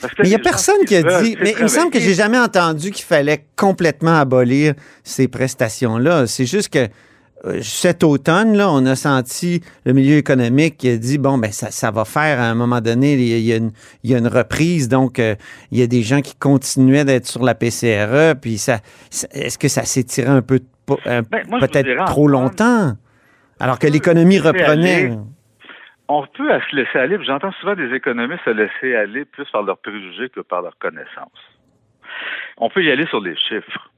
Parce 0.00 0.14
que 0.14 0.22
Mais 0.22 0.28
il 0.28 0.30
n'y 0.30 0.36
a 0.36 0.38
personne 0.38 0.76
ce 0.80 0.86
qui 0.86 0.96
a 0.96 1.02
dit. 1.22 1.36
Mais 1.40 1.52
il 1.52 1.62
me 1.64 1.68
semble 1.68 1.90
que 1.90 2.00
j'ai 2.00 2.14
jamais 2.14 2.38
entendu 2.38 2.90
qu'il 2.92 3.04
fallait 3.04 3.44
complètement 3.56 4.18
abolir 4.18 4.74
ces 5.02 5.28
prestations-là. 5.28 6.26
C'est 6.26 6.46
juste 6.46 6.72
que 6.72 6.88
cet 7.60 8.04
automne, 8.04 8.56
là, 8.56 8.70
on 8.70 8.86
a 8.86 8.94
senti 8.94 9.62
le 9.84 9.92
milieu 9.92 10.16
économique 10.16 10.76
qui 10.78 10.88
a 10.90 10.96
dit 10.96 11.18
bon, 11.18 11.38
ben 11.38 11.50
ça, 11.50 11.70
ça 11.70 11.90
va 11.90 12.04
faire 12.04 12.40
à 12.40 12.44
un 12.44 12.54
moment 12.54 12.80
donné, 12.80 13.14
il 13.14 13.40
y 13.40 13.52
a, 13.52 13.56
une, 13.56 13.72
il 14.04 14.10
y 14.10 14.14
a 14.14 14.18
une 14.18 14.28
reprise, 14.28 14.88
donc 14.88 15.18
euh, 15.18 15.34
il 15.72 15.78
y 15.78 15.82
a 15.82 15.86
des 15.86 16.02
gens 16.02 16.20
qui 16.20 16.36
continuaient 16.36 17.04
d'être 17.04 17.26
sur 17.26 17.42
la 17.42 17.54
PCRE, 17.54 18.34
puis 18.40 18.58
ça, 18.58 18.78
ça- 19.10 19.26
est-ce 19.32 19.58
que 19.58 19.68
ça 19.68 19.84
s'est 19.84 20.04
tiré 20.04 20.28
un 20.28 20.42
peu, 20.42 20.60
un- 21.06 21.22
Ben, 21.22 21.42
peut-être 21.60 22.04
trop 22.06 22.28
longtemps, 22.28 22.92
alors 23.58 23.78
que 23.78 23.86
l'économie 23.88 24.38
reprenait. 24.38 25.04
aller. 25.06 25.18
on 26.08 26.26
peut 26.36 26.48
se 26.70 26.76
laisser 26.76 26.98
aller. 26.98 27.16
J'entends 27.24 27.52
souvent 27.60 27.74
des 27.74 27.92
économistes 27.94 28.42
se 28.44 28.50
laisser 28.50 28.94
aller 28.94 29.24
plus 29.24 29.46
par 29.52 29.62
leurs 29.62 29.78
préjugés 29.78 30.28
que 30.28 30.40
par 30.40 30.62
leur 30.62 30.76
connaissance. 30.78 31.30
on 32.58 32.68
peut 32.70 32.84
y 32.84 32.90
aller 32.90 33.06
sur 33.06 33.20
les 33.20 33.34
chiffres. 33.36 33.90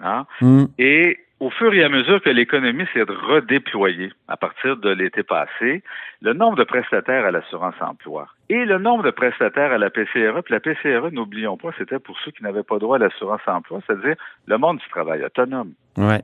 Hein? 0.00 0.26
Mm. 0.40 0.64
Et 0.78 1.18
au 1.42 1.50
fur 1.50 1.74
et 1.74 1.82
à 1.82 1.88
mesure 1.88 2.22
que 2.22 2.30
l'économie 2.30 2.86
s'est 2.94 3.02
redéployée 3.02 4.12
à 4.28 4.36
partir 4.36 4.76
de 4.76 4.90
l'été 4.90 5.24
passé, 5.24 5.82
le 6.20 6.34
nombre 6.34 6.56
de 6.56 6.62
prestataires 6.62 7.24
à 7.24 7.32
l'assurance-emploi 7.32 8.28
et 8.48 8.64
le 8.64 8.78
nombre 8.78 9.02
de 9.02 9.10
prestataires 9.10 9.72
à 9.72 9.78
la 9.78 9.90
PCRE, 9.90 10.40
puis 10.44 10.54
la 10.54 10.60
PCRE, 10.60 11.10
n'oublions 11.10 11.56
pas, 11.56 11.70
c'était 11.76 11.98
pour 11.98 12.16
ceux 12.20 12.30
qui 12.30 12.44
n'avaient 12.44 12.62
pas 12.62 12.78
droit 12.78 12.94
à 12.94 13.00
l'assurance-emploi, 13.00 13.80
c'est-à-dire 13.84 14.14
le 14.46 14.56
monde 14.56 14.78
du 14.78 14.88
travail 14.88 15.24
autonome. 15.24 15.72
Ouais. 15.96 16.20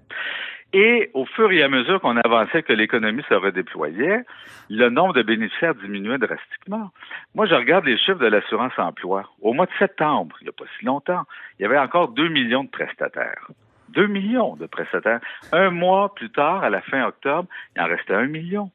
Et 0.72 1.11
au 1.14 1.24
fur 1.24 1.50
et 1.50 1.64
à 1.64 1.68
mesure 1.68 2.00
qu'on 2.00 2.16
avançait, 2.18 2.62
que 2.62 2.72
l'économie 2.72 3.24
se 3.28 3.35
redéployait, 3.35 4.22
le 4.70 4.88
nombre 4.88 5.14
de 5.14 5.22
bénéficiaires 5.22 5.74
diminuait 5.74 6.18
drastiquement. 6.18 6.90
Moi, 7.35 7.46
je 7.46 7.57
regarde 7.57 7.87
les 7.87 7.98
chiffres 7.98 8.20
de 8.20 8.26
l'assurance-emploi. 8.26 9.24
Au 9.42 9.52
mois 9.52 9.66
de 9.66 9.72
septembre, 9.81 10.37
il 10.42 10.44
n'y 10.44 10.50
a 10.50 10.52
pas 10.52 10.70
si 10.78 10.85
longtemps, 10.85 11.24
il 11.59 11.64
y 11.64 11.66
avait 11.66 11.78
encore 11.78 12.09
2 12.09 12.28
millions 12.28 12.62
de 12.62 12.70
prestataires. 12.70 13.48
2 13.90 14.07
millions 14.07 14.57
de 14.57 14.66
prestataires. 14.66 15.20
Un 15.53 15.70
mois 15.70 16.14
plus 16.14 16.31
tard, 16.31 16.62
à 16.62 16.70
la 16.70 16.81
fin 16.81 17.05
octobre, 17.05 17.48
il 17.77 17.83
en 17.83 17.87
restait 17.87 18.14
un 18.14 18.27
million. 18.27 18.70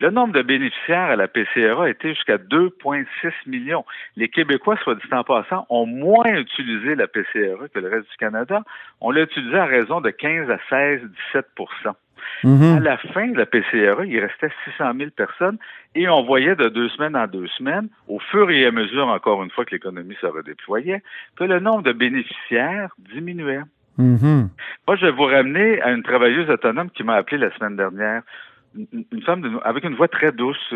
Le 0.00 0.10
nombre 0.10 0.32
de 0.32 0.42
bénéficiaires 0.42 1.10
à 1.10 1.16
la 1.16 1.28
PCRA 1.28 1.88
été 1.88 2.14
jusqu'à 2.14 2.38
2,6 2.38 3.32
millions. 3.46 3.84
Les 4.16 4.28
Québécois, 4.28 4.76
soit 4.82 4.94
dit 4.94 5.12
en 5.12 5.24
passant, 5.24 5.66
ont 5.70 5.86
moins 5.86 6.36
utilisé 6.36 6.94
la 6.94 7.08
PCRA 7.08 7.68
que 7.68 7.78
le 7.78 7.88
reste 7.88 8.08
du 8.10 8.16
Canada. 8.18 8.62
On 9.00 9.10
l'a 9.10 9.22
utilisé 9.22 9.56
à 9.56 9.66
raison 9.66 10.00
de 10.00 10.10
15 10.10 10.50
à 10.50 10.58
16, 10.68 11.00
17 11.32 11.46
Mhm. 12.44 12.76
À 12.76 12.80
la 12.80 12.96
fin 12.98 13.28
de 13.28 13.38
la 13.38 13.46
PCRA, 13.46 14.04
il 14.04 14.18
restait 14.18 14.50
600 14.64 14.92
000 14.96 15.10
personnes 15.10 15.58
et 15.94 16.08
on 16.08 16.24
voyait 16.24 16.56
de 16.56 16.68
deux 16.68 16.88
semaines 16.90 17.16
en 17.16 17.26
deux 17.26 17.46
semaines, 17.48 17.88
au 18.08 18.18
fur 18.18 18.50
et 18.50 18.66
à 18.66 18.72
mesure, 18.72 19.08
encore 19.08 19.42
une 19.42 19.50
fois, 19.50 19.64
que 19.64 19.72
l'économie 19.72 20.16
se 20.20 20.26
redéployait, 20.26 21.02
que 21.36 21.44
le 21.44 21.60
nombre 21.60 21.82
de 21.82 21.92
bénéficiaires 21.92 22.90
diminuait. 22.98 23.60
Mhm. 23.98 24.48
Moi, 24.86 24.96
je 24.96 25.06
vais 25.06 25.12
vous 25.12 25.24
ramener 25.24 25.80
à 25.82 25.90
une 25.92 26.02
travailleuse 26.02 26.48
autonome 26.50 26.90
qui 26.90 27.02
m'a 27.02 27.14
appelé 27.14 27.38
la 27.38 27.50
semaine 27.56 27.76
dernière. 27.76 28.22
Une, 28.76 29.22
femme 29.22 29.40
de- 29.40 29.58
avec 29.64 29.84
une 29.84 29.94
voix 29.94 30.08
très 30.08 30.32
douce. 30.32 30.74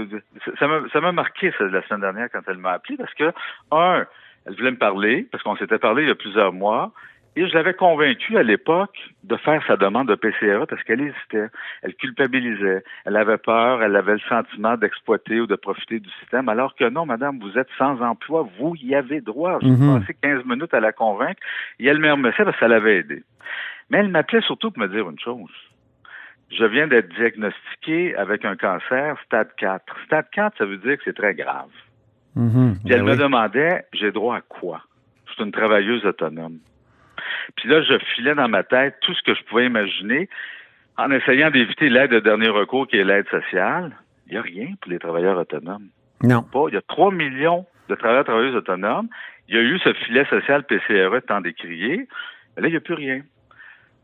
Ça 0.59 1.01
m'a 1.01 1.13
marqué 1.13 1.53
ça, 1.59 1.65
la 1.65 1.83
semaine 1.87 2.01
dernière 2.01 2.29
quand 2.33 2.41
elle 2.49 2.57
m'a 2.57 2.73
appelé 2.73 2.97
parce 2.97 3.13
que, 3.15 3.31
un, 3.73 4.07
elle 4.47 4.55
voulait 4.57 4.71
me 4.71 4.79
parler 4.79 5.29
parce 5.31 5.43
qu'on 5.43 5.57
s'était 5.57 5.79
parlé 5.79 6.05
il 6.05 6.09
y 6.09 6.13
a 6.13 6.15
plusieurs 6.15 6.53
mois 6.53 6.93
et 7.37 7.47
je 7.49 7.55
l'avais 7.55 7.75
convaincue 7.75 8.37
à 8.37 8.43
l'époque 8.43 8.97
de 9.25 9.37
faire 9.37 9.63
sa 9.67 9.77
demande 9.77 10.09
de 10.09 10.15
PCRA 10.17 10.67
parce 10.67 10.83
qu'elle 10.83 11.01
hésitait, 11.01 11.47
elle 11.83 11.95
culpabilisait, 11.95 12.83
elle 13.05 13.17
avait 13.17 13.39
peur, 13.39 13.83
elle 13.83 13.95
avait 13.97 14.15
le 14.15 14.21
sentiment 14.29 14.77
d'exploiter 14.77 15.41
ou 15.41 15.47
de 15.47 15.55
profiter 15.55 16.01
du 16.01 16.11
système 16.21 16.49
alors 16.49 16.75
que 16.75 16.89
non, 16.89 17.07
madame, 17.07 17.39
vous 17.39 17.57
êtes 17.57 17.69
sans 17.79 18.01
emploi, 18.03 18.49
vous 18.59 18.75
y 18.83 18.95
avez 18.95 19.21
droit. 19.21 19.59
J'ai 19.63 19.71
Mhm. 19.71 20.01
passé 20.01 20.17
15 20.21 20.45
minutes 20.45 20.75
à 20.75 20.81
la 20.81 20.93
convaincre 20.93 21.41
et 21.79 21.87
elle 21.87 21.99
me 21.99 22.11
remerciait 22.11 22.45
parce 22.45 22.57
que 22.57 22.61
ça 22.61 22.69
l'avait 22.69 22.99
aidé. 22.99 23.23
Mais 23.91 23.99
elle 23.99 24.09
m'appelait 24.09 24.41
surtout 24.43 24.71
pour 24.71 24.83
me 24.83 24.89
dire 24.89 25.09
une 25.09 25.19
chose. 25.21 25.51
Je 26.51 26.65
viens 26.65 26.89
d'être 26.89 27.09
diagnostiqué 27.15 28.17
avec 28.17 28.45
un 28.45 28.57
cancer 28.57 29.17
stade 29.25 29.51
4. 29.57 29.85
Stade 30.07 30.27
4, 30.33 30.59
ça 30.59 30.65
veut 30.65 30.79
dire 30.79 30.97
que 30.97 31.05
c'est 31.05 31.17
très 31.17 31.35
grave. 31.35 31.71
Mhm. 32.35 32.77
Puis 32.85 32.93
elle 32.93 33.01
Ben 33.03 33.07
me 33.07 33.13
oui. 33.13 33.19
demandait, 33.19 33.85
j'ai 33.93 34.11
droit 34.11 34.37
à 34.37 34.41
quoi? 34.41 34.83
Je 35.29 35.35
suis 35.35 35.45
une 35.45 35.53
travailleuse 35.53 36.05
autonome. 36.05 36.59
Puis 37.57 37.69
là, 37.69 37.83
je 37.83 37.99
filais 38.15 38.35
dans 38.35 38.49
ma 38.49 38.63
tête 38.63 38.97
tout 39.01 39.15
ce 39.15 39.23
que 39.23 39.35
je 39.35 39.43
pouvais 39.45 39.67
imaginer 39.67 40.29
en 40.97 41.11
essayant 41.11 41.51
d'éviter 41.51 41.89
l'aide 41.89 42.11
de 42.11 42.21
dernier 42.21 42.49
recours 42.49 42.87
qui 42.87 42.97
est 42.97 43.05
l'aide 43.05 43.29
sociale. 43.29 43.93
Il 44.27 44.33
n'y 44.33 44.39
a 44.39 44.43
rien 44.43 44.69
pour 44.81 44.91
les 44.91 44.99
travailleurs 44.99 45.39
autonomes. 45.39 45.89
Non. 46.23 46.43
Pas. 46.43 46.65
Il 46.69 46.75
y 46.75 46.77
a 46.79 46.83
3 46.83 47.13
millions 47.13 47.67
de 47.89 47.95
travailleurs 47.95 48.25
travailleuses 48.25 48.57
autonomes. 48.57 49.09
Il 49.49 49.55
y 49.57 49.59
a 49.59 49.63
eu 49.63 49.79
ce 49.81 49.93
filet 49.95 50.25
social 50.27 50.65
PCRE 50.65 51.21
tant 51.27 51.41
décrié. 51.41 52.07
Mais 52.57 52.63
là, 52.63 52.69
il 52.69 52.73
n'y 52.73 52.77
a 52.77 52.81
plus 52.81 52.95
rien. 52.95 53.23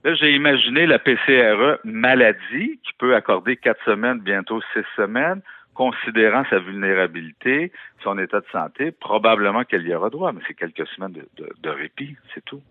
Là, 0.05 0.15
j'ai 0.15 0.35
imaginé 0.35 0.87
la 0.87 0.99
PCRE 0.99 1.79
maladie 1.85 2.81
qui 2.85 2.93
peut 2.99 3.15
accorder 3.15 3.57
quatre 3.57 3.85
semaines, 3.85 4.21
bientôt 4.21 4.61
six 4.73 4.85
semaines, 4.97 5.43
considérant 5.75 6.45
sa 6.49 6.59
vulnérabilité, 6.59 7.71
son 8.03 8.19
état 8.19 8.41
de 8.41 8.47
santé, 8.51 8.93
probablement 8.93 9.65
qu'elle 9.65 9.87
y 9.87 9.95
aura 9.95 10.09
droit, 10.11 10.33
mais 10.33 10.41
c'est 10.47 10.55
quelques 10.55 10.87
semaines 10.89 11.13
de, 11.13 11.29
de- 11.37 11.53
de 11.61 11.69
répit, 11.71 12.17
c'est 12.35 12.45
tout. 12.45 12.63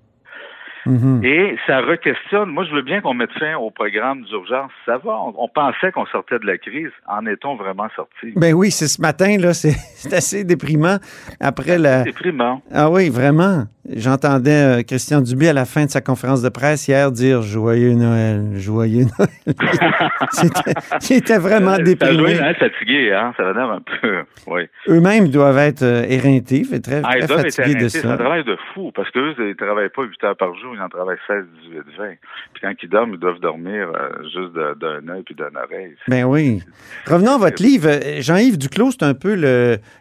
Mhm. 0.86 1.22
Et 1.24 1.56
ça 1.68 1.82
re-questionne. 1.82 2.50
Moi, 2.50 2.64
je 2.70 2.76
veux 2.76 2.82
bien 2.82 3.02
qu'on 3.02 3.14
mette 3.14 3.32
fin 3.40 3.56
au 3.56 3.72
programme 3.72 4.22
d'urgence. 4.24 4.72
Ça 4.86 4.98
va. 4.98 5.14
On, 5.20 5.34
on 5.38 5.48
pensait 5.48 5.92
qu'on 5.92 6.06
sortait 6.08 6.40
de 6.40 6.46
la 6.46 6.58
crise. 6.58 6.92
En 7.08 7.26
est-on 7.26 7.56
vraiment 7.56 7.88
sorti? 7.96 8.34
Ben 8.36 8.54
oui, 8.54 8.72
c'est 8.72 8.88
ce 8.88 9.02
matin, 9.02 9.38
là, 9.40 9.54
c'est 9.54 10.14
assez 10.14 10.44
déprimant. 10.44 10.98
Après 11.40 11.78
la. 11.78 12.04
Déprimant. 12.04 12.62
Ah 12.74 12.90
oui, 12.90 13.10
vraiment. 13.10 13.64
J'entendais 13.88 14.80
euh, 14.80 14.82
Christian 14.82 15.22
Dubé 15.22 15.50
à 15.50 15.54
la 15.54 15.66
fin 15.66 15.86
de 15.86 15.92
sa 15.92 16.02
conférence 16.02 16.42
de 16.42 16.50
presse 16.50 16.88
hier 16.88 17.12
dire 17.12 17.44
Joyeux 17.44 17.94
Noël, 17.94 18.54
joyeux 18.56 19.06
Noël. 19.20 19.56
C'était- 21.00 21.38
vraiment 21.38 21.76
Ça 21.76 21.84
déprimé. 21.84 22.32
être 22.32 22.58
fatigué, 22.60 23.12
hein? 23.14 23.34
Ça 23.38 23.44
va 23.44 23.54
l'air 23.54 23.70
un 23.70 23.82
peu. 24.02 24.24
Oui. 24.48 24.62
Eux-mêmes 24.88 25.28
doivent 25.30 25.58
être 25.58 25.84
euh, 25.84 26.04
éreintés, 26.08 26.64
très, 26.82 27.02
Ah, 27.04 27.18
ils 27.18 27.20
très 27.20 27.28
doivent 27.28 27.46
être 27.46 27.56
fatigués 27.56 27.74
de 27.76 27.80
arrêtés. 27.82 27.90
C'est 28.00 28.06
un 28.08 28.12
ça. 28.12 28.18
travail 28.18 28.44
de 28.44 28.58
fou 28.74 28.92
parce 28.96 29.10
qu'eux, 29.12 29.36
ils 29.38 29.48
ne 29.50 29.54
travaillent 29.54 29.90
pas 29.90 30.04
8 30.04 30.24
heures 30.24 30.38
par 30.38 30.56
jour, 30.56 30.75
ils 30.76 30.82
en 30.82 30.90
travaillent 30.90 31.18
16, 31.28 31.46
18, 31.64 31.78
20. 31.98 32.06
Puis 32.54 32.62
quand 32.62 32.74
ils 32.84 32.90
dorment, 32.90 33.14
ils 33.14 33.20
doivent 33.20 33.40
dormir 33.40 33.90
euh, 33.96 34.10
juste 34.24 34.54
d'un 34.80 35.08
œil 35.14 35.24
puis 35.24 35.36
d'une 35.36 35.58
oreille. 35.58 35.96
Ben 36.08 36.24
oui. 36.26 36.62
Revenons 37.08 37.36
à 37.36 37.38
votre 37.38 37.62
livre. 37.64 37.88
Euh, 37.90 38.22
Jean-Yves 38.22 38.58
Duclos, 38.58 38.92
c'est 38.92 39.04
un 39.04 39.14
peu 39.14 39.36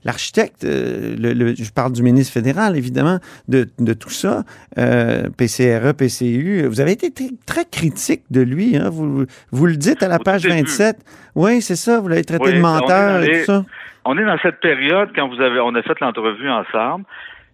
l'architecte, 0.05 0.65
euh, 0.65 1.17
le, 1.19 1.33
le- 1.33 1.55
je 1.55 1.73
parle 1.73 1.93
du 1.93 2.03
ministre 2.03 2.33
fédéral, 2.33 2.77
évidemment, 2.77 3.19
de, 3.49 3.67
de 3.79 3.93
tout 3.95 4.11
ça. 4.11 4.43
Euh, 4.79 5.29
PCRE, 5.39 5.95
PCU. 5.97 6.67
Vous 6.67 6.81
avez 6.81 6.93
été 6.93 7.11
très, 7.47 7.65
critique 7.65 8.23
de 8.31 8.41
lui. 8.43 8.77
Hein? 8.77 8.91
Vous, 8.91 9.25
vous 9.51 9.67
le 9.67 9.77
dites 9.77 10.03
à 10.03 10.09
la 10.09 10.19
page 10.19 10.43
tout 10.43 10.49
début. 10.49 10.63
27. 10.63 10.97
Oui, 11.35 11.61
c'est 11.63 11.77
ça. 11.77 12.01
Vous 12.01 12.09
l'avez 12.09 12.25
traité 12.25 12.45
Oui, 12.45 12.55
de 12.55 12.61
menteur 12.61 13.23
et 13.23 13.41
tout 13.41 13.45
ça. 13.47 13.65
On 14.05 14.19
est 14.19 14.25
dans 14.25 14.39
cette 14.43 14.61
période 14.61 15.11
quand 15.15 15.29
vous 15.29 15.41
avez, 15.41 15.61
on 15.61 15.75
a 15.75 15.83
fait 15.83 15.99
l'entrevue 16.01 16.51
ensemble. 16.51 17.05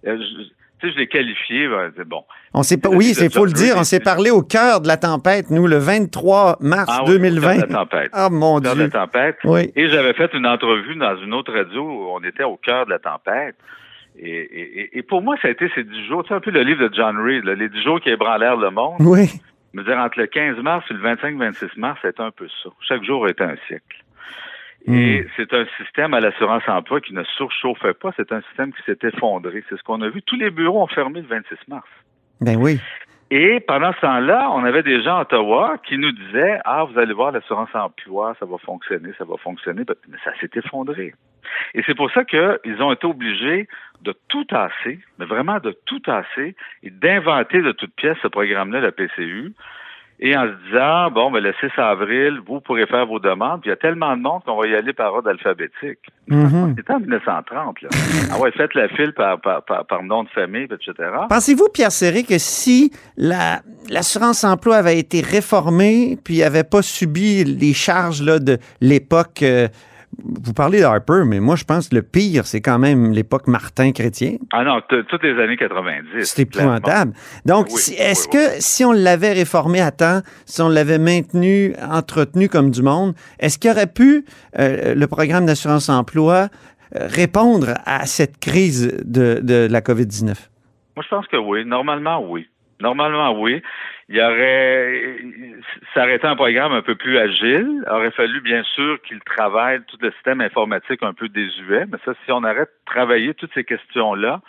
Euh, 0.07 0.17
je- 0.19 0.45
tu 0.81 0.87
sais, 0.89 0.93
je 0.95 0.99
l'ai 0.99 1.07
qualifié. 1.07 1.69
ben, 1.69 1.93
c'est 1.97 2.07
bon. 2.09 2.23
On 2.55 2.63
s'est 2.63 2.81
oui, 2.89 3.15
c'est 3.15 3.33
faut 3.33 3.45
le 3.45 3.53
dire, 3.53 3.75
on 3.77 3.85
s'est 3.85 4.01
parlé 4.01 4.31
au 4.31 4.43
cœur 4.43 4.81
de 4.81 4.89
la 4.89 4.97
tempête, 4.97 5.51
nous, 5.51 5.67
le 5.67 5.77
23 5.79 6.57
mars 6.61 6.87
Ah 6.89 7.03
oui, 7.05 7.11
au 7.11 7.19
2020. 7.19 7.57
de 7.57 7.61
la 7.61 7.67
tempête. 7.67 8.11
Ah, 8.13 8.29
mon 8.31 8.57
Au 8.57 8.61
cœur 8.61 8.75
de 8.75 8.81
Dieu. 8.81 8.91
la 8.93 9.01
tempête. 9.07 9.37
Oui. 9.45 9.73
Et 9.77 9.89
j'avais 9.89 10.15
fait 10.15 10.33
une 10.35 10.47
entrevue 10.47 10.97
dans 10.97 11.17
une 11.19 11.35
autre 11.35 11.53
radio 11.53 11.83
où 11.83 12.09
on 12.13 12.21
était 12.25 12.45
au 12.45 12.57
cœur 12.57 12.87
de 12.87 12.91
la 12.91 12.99
tempête. 12.99 13.57
Et, 14.19 14.29
et- 14.29 14.81
et- 14.81 14.99
et 14.99 15.03
pour 15.03 15.23
moi, 15.23 15.37
ça 15.41 15.49
a 15.49 15.51
été 15.53 15.71
ces 15.75 15.85
dix 15.85 16.07
jours. 16.07 16.23
Tu 16.25 16.29
sais, 16.29 16.35
un 16.35 16.41
peu 16.41 16.51
le 16.51 16.63
livre 16.63 16.89
de 16.89 16.95
John 16.95 17.17
Reed, 17.19 17.45
là, 17.45 17.55
les 17.55 17.69
dix 17.69 17.83
jours 17.83 18.01
qui 18.01 18.11
ébranlèrent 18.11 18.57
le 18.57 18.71
monde. 18.71 18.97
Oui. 19.01 19.29
Je 19.73 19.79
veux 19.79 19.85
dire, 19.85 19.97
entre 19.99 20.19
le 20.19 20.27
15 20.27 20.57
mars 20.63 20.85
et 20.91 20.95
le 20.95 21.01
25-26 21.01 21.69
mars, 21.79 21.99
c'était 22.03 22.21
un 22.21 22.33
peu 22.33 22.49
ça. 22.63 22.71
Chaque 22.89 23.05
jour 23.05 23.29
était 23.29 23.45
un 23.45 23.55
siècle. 23.69 23.85
Et 24.87 25.27
c'est 25.37 25.53
un 25.53 25.67
système 25.79 26.15
à 26.15 26.21
l'assurance 26.21 26.63
emploi 26.67 27.01
qui 27.01 27.15
ne 27.15 27.23
surchauffait 27.37 27.95
pas. 27.95 28.13
C'est 28.17 28.33
un 28.33 28.41
système 28.43 28.73
qui 28.73 28.83
s'est 28.85 28.99
effondré. 29.03 29.63
C'est 29.69 29.77
ce 29.77 29.83
qu'on 29.83 30.01
a 30.01 30.09
vu. 30.09 30.23
Tous 30.23 30.37
les 30.37 30.51
bureaux 30.51 30.83
ont 30.83 30.87
fermé 30.87 31.21
le 31.21 31.27
26 31.27 31.57
mars. 31.69 31.87
Ben 32.41 32.57
oui. 32.57 32.81
Et 33.31 33.61
pendant 33.61 33.93
ce 33.93 34.01
temps-là, 34.01 34.51
on 34.51 34.65
avait 34.65 34.83
des 34.83 35.03
gens 35.03 35.19
à 35.19 35.21
Ottawa 35.21 35.77
qui 35.87 35.99
nous 35.99 36.11
disaient 36.11 36.59
Ah, 36.65 36.85
vous 36.85 36.99
allez 36.99 37.13
voir, 37.13 37.31
l'assurance 37.31 37.69
emploi, 37.75 38.35
ça 38.41 38.47
va 38.47 38.59
fonctionner, 38.59 39.11
ça 39.19 39.25
va 39.25 39.37
fonctionner. 39.37 39.85
Ben, 39.85 39.95
Mais 40.09 40.19
ça 40.25 40.33
s'est 40.41 40.51
effondré. 40.55 41.15
Et 41.75 41.83
c'est 41.87 41.95
pour 41.95 42.11
ça 42.11 42.25
qu'ils 42.25 42.83
ont 42.83 42.93
été 42.93 43.07
obligés 43.07 43.69
de 44.03 44.15
tout 44.29 44.45
tasser, 44.45 44.99
mais 45.19 45.27
vraiment 45.27 45.61
de 45.61 45.77
tout 45.87 46.01
tasser, 46.01 46.57
et 46.83 46.91
d'inventer 46.91 47.63
de 47.63 47.73
toutes 47.73 47.95
pièces 47.95 48.17
ce 48.23 48.29
programme-là, 48.29 48.81
la 48.81 48.93
PCU. 48.93 49.53
Et 50.23 50.37
en 50.37 50.43
se 50.45 50.69
disant, 50.69 51.11
bon, 51.11 51.31
ben, 51.31 51.43
le 51.43 51.55
6 51.61 51.69
avril, 51.81 52.41
vous 52.47 52.61
pourrez 52.61 52.87
faire 52.87 53.07
vos 53.07 53.19
demandes. 53.19 53.63
Puis 53.63 53.69
il 53.69 53.73
y 53.73 53.73
a 53.73 53.77
tellement 53.77 54.15
de 54.17 54.21
monde 54.21 54.43
qu'on 54.45 54.61
va 54.61 54.67
y 54.67 54.75
aller 54.75 54.93
par 54.93 55.15
ordre 55.15 55.31
alphabétique. 55.31 55.99
Mhm. 56.29 56.75
C'était 56.77 56.93
en 56.93 57.01
1930, 57.01 57.81
là. 57.81 57.89
Ah 58.31 58.39
ouais, 58.39 58.53
faites 58.53 58.75
la 58.75 58.89
file 58.89 59.15
par, 59.15 59.41
par, 59.41 59.65
par, 59.65 59.87
par 59.87 60.03
nom 60.03 60.25
de 60.25 60.29
famille, 60.29 60.65
etc. 60.65 60.93
Pensez-vous, 61.29 61.69
Pierre 61.73 61.91
Serré, 61.91 62.25
que 62.25 62.37
si 62.37 62.93
la- 63.17 63.63
l'assurance 63.89 64.45
emploi 64.45 64.77
avait 64.77 64.99
été 64.99 65.23
réformée 65.23 66.19
puis 66.23 66.43
avait 66.43 66.65
pas 66.65 66.83
subi 66.83 67.43
les 67.45 67.73
charges 67.73 68.23
là, 68.23 68.39
de 68.39 68.59
l'époque, 68.83 69.43
euh, 69.43 69.69
vous 70.19 70.53
parlez 70.53 70.81
d'Harper, 70.81 71.23
mais 71.25 71.41
moi 71.41 71.57
je 71.57 71.65
pense 71.65 71.89
que 71.89 71.95
le 71.95 72.03
pire, 72.03 72.45
c'est 72.47 72.61
quand 72.61 72.79
même 72.79 73.13
l'époque 73.13 73.47
Martin-Chrétien. 73.47 74.37
Ah 74.53 74.65
non, 74.65 74.81
toutes 74.89 75.23
les 75.23 75.41
années 75.43 75.57
90. 75.57 76.25
C'est 76.25 76.43
épouvantable. 76.43 77.13
Donc, 77.47 77.67
Oui, 77.71 77.79
si- 77.79 77.95
est-ce 77.95 78.27
que 78.29 78.61
si 78.61 78.85
on 78.85 78.93
l'avait 78.93 79.33
réformé 79.33 79.81
à 79.81 79.91
temps, 79.93 80.21
si 80.47 80.61
on 80.63 80.69
l'avait 80.69 80.99
maintenu, 80.99 81.75
entretenu 81.91 82.49
comme 82.49 82.71
du 82.71 82.83
monde, 82.83 83.15
est-ce 83.39 83.59
qu'il 83.59 83.71
aurait 83.71 83.87
pu, 83.87 84.25
euh, 84.59 84.95
le 84.95 85.07
programme 85.07 85.47
d'assurance 85.47 85.89
emploi, 85.89 86.49
euh, 86.97 87.07
répondre 87.07 87.75
à 87.87 88.05
cette 88.07 88.39
crise 88.41 88.99
de, 89.05 89.39
de 89.43 89.69
la 89.71 89.81
COVID-19? 89.81 90.35
Moi, 90.97 91.05
je 91.05 91.09
pense 91.09 91.27
que 91.29 91.37
oui. 91.37 91.65
Normalement, 91.65 92.23
oui. 92.29 92.49
Normalement, 92.81 93.41
oui. 93.41 93.63
Il 94.13 94.21
aurait, 94.21 95.19
ça 95.95 96.03
aurait 96.03 96.17
été 96.17 96.27
un 96.27 96.35
programme 96.35 96.73
un 96.73 96.83
peu 96.83 96.97
plus 96.97 97.17
agile. 97.17 97.69
Il 97.87 97.89
aurait 97.89 98.11
fallu, 98.11 98.41
bien 98.41 98.65
sûr, 98.75 99.01
qu'il 99.03 99.21
travaille 99.21 99.81
tout 99.87 99.97
le 100.01 100.11
système 100.13 100.41
informatique 100.41 101.01
un 101.03 101.13
peu 101.15 101.29
désuet. 101.29 101.85
Mais 101.91 101.99
ça, 102.05 102.13
si 102.25 102.33
on 102.33 102.43
arrête 102.43 102.69
de 102.71 102.93
travailler 102.93 103.35
toutes 103.35 103.53
ces 103.55 103.63
questions-là, 103.65 104.41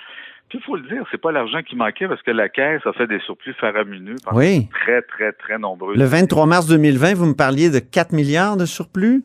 Puis 0.50 0.58
il 0.60 0.66
faut 0.66 0.76
le 0.76 0.82
dire, 0.90 1.04
c'est 1.12 1.22
pas 1.22 1.32
l'argent 1.32 1.62
qui 1.62 1.76
manquait 1.76 2.08
parce 2.08 2.22
que 2.24 2.32
la 2.32 2.50
Caisse 2.50 2.82
a 2.86 2.92
fait 2.94 3.08
des 3.08 3.20
surplus 3.20 3.54
faramineux 3.54 4.16
pendant 4.26 4.38
Oui. 4.40 4.68
très, 4.74 5.02
très, 5.04 5.32
très 5.32 5.58
nombreux. 5.58 5.96
Le 5.96 6.04
23 6.06 6.46
mars 6.48 6.68
2020, 6.68 7.14
vous 7.14 7.28
me 7.28 7.36
parliez 7.36 7.70
de 7.70 7.80
4 7.80 8.12
milliards 8.14 8.58
de 8.58 8.66
surplus? 8.66 9.22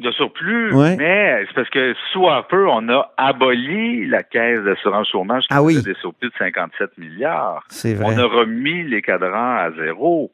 De 0.00 0.10
surplus, 0.10 0.72
Ouais. 0.74 0.96
mais 0.96 1.44
c'est 1.46 1.54
parce 1.54 1.70
que 1.70 1.94
sous 2.12 2.26
Harper, 2.26 2.66
on 2.68 2.88
a 2.88 3.12
aboli 3.16 4.06
la 4.06 4.22
caisse 4.22 4.62
d'assurance 4.64 5.08
chômage 5.10 5.42
qui 5.42 5.48
Ah 5.50 5.62
oui. 5.62 5.80
des 5.82 5.94
surplus 5.94 6.28
de 6.28 6.34
57 6.38 6.98
milliards. 6.98 7.62
C'est 7.68 7.94
vrai. 7.94 8.06
On 8.08 8.18
a 8.18 8.24
remis 8.24 8.82
les 8.84 9.02
cadrans 9.02 9.56
à 9.56 9.70
zéro 9.72 10.32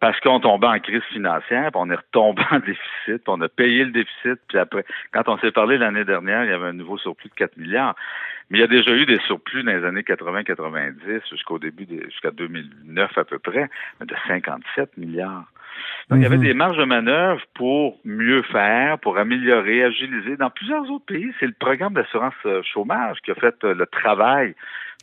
parce 0.00 0.18
qu'on 0.20 0.38
tombait 0.40 0.66
en 0.68 0.78
crise 0.78 1.02
financière, 1.12 1.70
puis 1.72 1.80
on 1.82 1.90
est 1.90 1.94
retombé 1.96 2.42
en 2.50 2.58
déficit, 2.60 2.78
puis 3.06 3.22
on 3.26 3.40
a 3.40 3.48
payé 3.48 3.84
le 3.84 3.90
déficit, 3.90 4.38
puis 4.48 4.58
après, 4.58 4.84
quand 5.12 5.28
on 5.28 5.38
s'est 5.38 5.50
parlé 5.52 5.76
l'année 5.78 6.04
dernière, 6.04 6.44
il 6.44 6.50
y 6.50 6.54
avait 6.54 6.68
un 6.68 6.72
nouveau 6.72 6.98
surplus 6.98 7.28
de 7.30 7.34
4 7.34 7.56
milliards. 7.56 7.94
Mais 8.50 8.58
il 8.58 8.60
y 8.62 8.64
a 8.64 8.68
déjà 8.68 8.92
eu 8.94 9.04
des 9.04 9.18
surplus 9.26 9.62
dans 9.62 9.72
les 9.72 9.84
années 9.84 10.02
80-90 10.02 11.20
jusqu'au 11.30 11.58
début, 11.58 11.84
des- 11.84 12.02
jusqu'à 12.04 12.30
2009 12.30 13.16
à 13.18 13.24
peu 13.24 13.38
près, 13.38 13.68
de 14.00 14.14
57 14.26 14.96
milliards. 14.96 15.44
Donc, 16.08 16.18
il 16.18 16.22
y 16.22 16.26
avait 16.26 16.38
Mhm. 16.38 16.42
des 16.44 16.54
marges 16.54 16.78
de 16.78 16.84
manœuvre 16.84 17.42
pour 17.54 17.98
mieux 18.04 18.42
faire, 18.42 18.98
pour 18.98 19.18
améliorer, 19.18 19.84
agiliser. 19.84 20.36
Dans 20.36 20.50
plusieurs 20.50 20.90
autres 20.90 21.04
pays, 21.04 21.30
c'est 21.38 21.46
le 21.46 21.52
programme 21.58 21.92
d'assurance 21.92 22.34
euh, 22.46 22.62
chômage 22.62 23.18
qui 23.24 23.30
a 23.30 23.34
fait 23.34 23.54
euh, 23.64 23.74
le 23.74 23.86
travail 23.86 24.54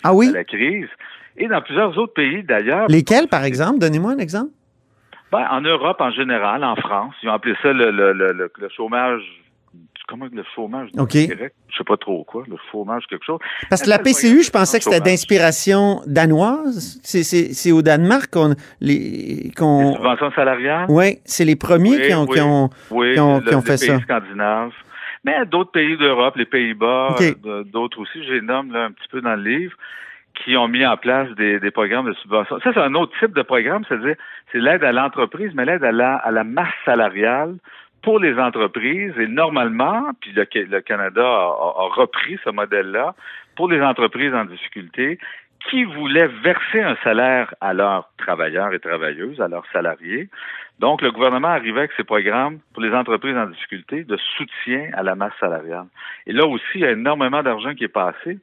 Ah 0.04 0.14
oui? 0.14 0.30
à 0.30 0.34
la 0.34 0.44
crise. 0.44 0.90
Et 1.38 1.48
dans 1.48 1.62
plusieurs 1.62 1.96
autres 1.98 2.14
pays, 2.14 2.44
d'ailleurs, 2.44 2.88
Lesquels, 2.88 3.28
par 3.28 3.44
exemple? 3.44 3.80
Donnez-moi 3.80 4.14
un 4.14 4.18
exemple. 4.18 4.52
Ben, 5.38 5.48
en 5.52 5.62
Europe 5.62 6.02
en 6.02 6.12
général, 6.12 6.64
en 6.64 6.76
France, 6.76 7.14
ils 7.24 7.30
ont 7.30 7.34
appelé 7.34 7.56
ça 7.62 7.72
le, 7.74 7.92
le, 7.92 8.14
le, 8.14 8.70
chômage. 8.76 9.22
Comment 10.08 10.28
le 10.32 10.44
chômage 10.54 10.90
OK. 11.00 11.10
direct? 11.14 11.56
Je 11.72 11.78
sais 11.78 11.84
pas 11.84 11.98
trop 11.98 12.24
quoi, 12.26 12.44
le 12.48 12.58
chômage 12.72 13.06
quelque 13.10 13.26
chose. 13.26 13.40
Parce 13.72 13.82
que 13.82 13.90
la 13.90 13.98
PCU, 13.98 14.44
je 14.44 14.52
pensais 14.52 14.78
que 14.78 14.84
c'était 14.84 15.00
d'inspiration 15.00 16.02
danoise. 16.06 17.00
C'est- 17.04 17.72
au 17.72 17.82
Danemark 17.82 18.32
qu'on... 18.32 18.54
Les, 18.82 19.52
qu'on... 19.58 19.94
subventions 19.96 20.32
salariales? 20.34 20.86
Oui, 20.90 21.18
c'est 21.26 21.44
les 21.44 21.56
premiers 21.56 21.98
Oui, 21.98 22.08
qui 22.08 22.14
ont, 22.14 22.26
oui. 22.30 22.36
qui 22.36 22.42
ont, 22.42 22.70
Oui, 22.92 23.14
qui 23.16 23.20
ont, 23.20 23.38
le- 23.40 23.42
qui 23.50 23.56
ont 23.56 23.62
les 23.62 23.66
fait 23.78 23.88
pays 23.88 23.98
ça. 23.98 24.00
scandinaves. 24.02 24.74
Mais 25.24 25.44
d'autres 25.48 25.72
pays 25.72 25.98
d'Europe, 25.98 26.36
les 26.36 26.46
Pays-Bas, 26.46 27.16
euh, 27.20 27.64
d'autres 27.64 28.00
aussi, 28.00 28.20
les 28.30 28.42
nomme 28.42 28.72
là, 28.72 28.86
un 28.86 28.92
petit 28.92 29.08
peu 29.10 29.22
dans 29.22 29.36
le 29.36 29.42
livre, 29.42 29.76
qui 30.36 30.56
ont 30.58 30.68
mis 30.68 30.86
en 30.86 30.98
place 30.98 31.30
des, 31.32 31.60
des 31.60 31.72
programmes 31.72 32.08
de 32.08 32.14
subvention. 32.14 32.60
Ça, 32.60 32.72
c'est 32.74 32.80
un 32.80 32.94
autre 32.94 33.18
type 33.20 33.34
de 33.34 33.42
programme, 33.42 33.84
c'est-à-dire 33.88 34.16
c'est 34.52 34.60
l'aide 34.60 34.84
à 34.84 34.92
l'entreprise, 34.92 35.52
mais 35.56 35.66
l'aide 35.66 35.84
à 35.84 35.92
la, 35.92 36.16
à 36.16 36.32
la 36.32 36.44
masse 36.44 36.74
salariale 36.84 37.56
pour 38.02 38.20
les 38.20 38.38
entreprises. 38.38 39.14
Et 39.18 39.28
normalement, 39.28 40.12
puis 40.22 40.32
le, 40.34 40.46
le 40.70 40.82
Canada 40.82 41.24
a, 41.26 41.48
a- 41.84 41.90
repris 42.02 42.38
ce 42.44 42.50
modèle-là 42.52 43.16
pour 43.56 43.70
les 43.70 43.82
entreprises 43.82 44.34
en 44.34 44.46
difficulté 44.46 45.18
qui 45.70 45.84
voulaient 45.84 46.28
verser 46.44 46.82
un 46.82 46.96
salaire 47.04 47.56
à 47.60 47.74
leurs 47.74 48.10
travailleurs 48.18 48.72
et 48.74 48.80
travailleuses, 48.80 49.42
à 49.42 49.48
leurs 49.48 49.66
salariés. 49.74 50.30
Donc, 50.80 51.02
le 51.02 51.12
gouvernement 51.12 51.48
arrivait 51.48 51.80
avec 51.80 51.94
ces 51.98 52.04
programmes 52.04 52.60
pour 52.74 52.84
les 52.84 52.94
entreprises 52.94 53.36
en 53.36 53.48
difficulté 53.48 54.04
de 54.04 54.18
soutien 54.18 54.90
à 54.94 55.02
la 55.02 55.16
masse 55.16 55.34
salariale. 55.40 55.86
Et 56.28 56.34
là 56.34 56.46
aussi, 56.46 56.64
il 56.76 56.82
y 56.82 56.86
a 56.86 56.92
énormément 56.92 57.42
d'argent 57.42 57.74
qui 57.74 57.86
est 57.86 57.88
passé. 57.88 58.38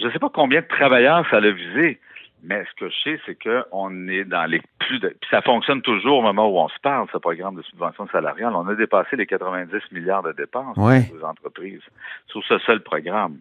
Je 0.00 0.06
ne 0.06 0.10
sais 0.12 0.18
pas 0.18 0.30
combien 0.32 0.60
de 0.60 0.66
travailleurs 0.66 1.26
ça 1.30 1.40
l'a 1.40 1.50
visé, 1.50 1.98
mais 2.44 2.64
ce 2.64 2.80
que 2.84 2.88
je 2.90 2.96
sais, 3.02 3.20
c'est 3.26 3.36
qu'on 3.42 4.06
est 4.08 4.24
dans 4.24 4.44
les 4.48 4.60
plus 4.78 4.98
de... 5.00 5.08
Puis 5.08 5.28
ça 5.30 5.42
fonctionne 5.42 5.82
toujours 5.82 6.18
au 6.18 6.22
moment 6.22 6.48
où 6.48 6.58
on 6.58 6.68
se 6.68 6.78
parle, 6.80 7.08
ce 7.12 7.18
programme 7.18 7.56
de 7.56 7.62
subvention 7.62 8.06
salariale. 8.08 8.52
On 8.54 8.68
a 8.68 8.74
dépassé 8.74 9.16
les 9.16 9.26
90 9.26 9.70
milliards 9.92 10.22
de 10.22 10.32
dépenses 10.32 10.76
Ouais. 10.76 11.00
les 11.12 11.24
entreprises 11.24 11.82
sur 12.28 12.42
ce 12.44 12.58
seul 12.58 12.80
programme. 12.80 13.38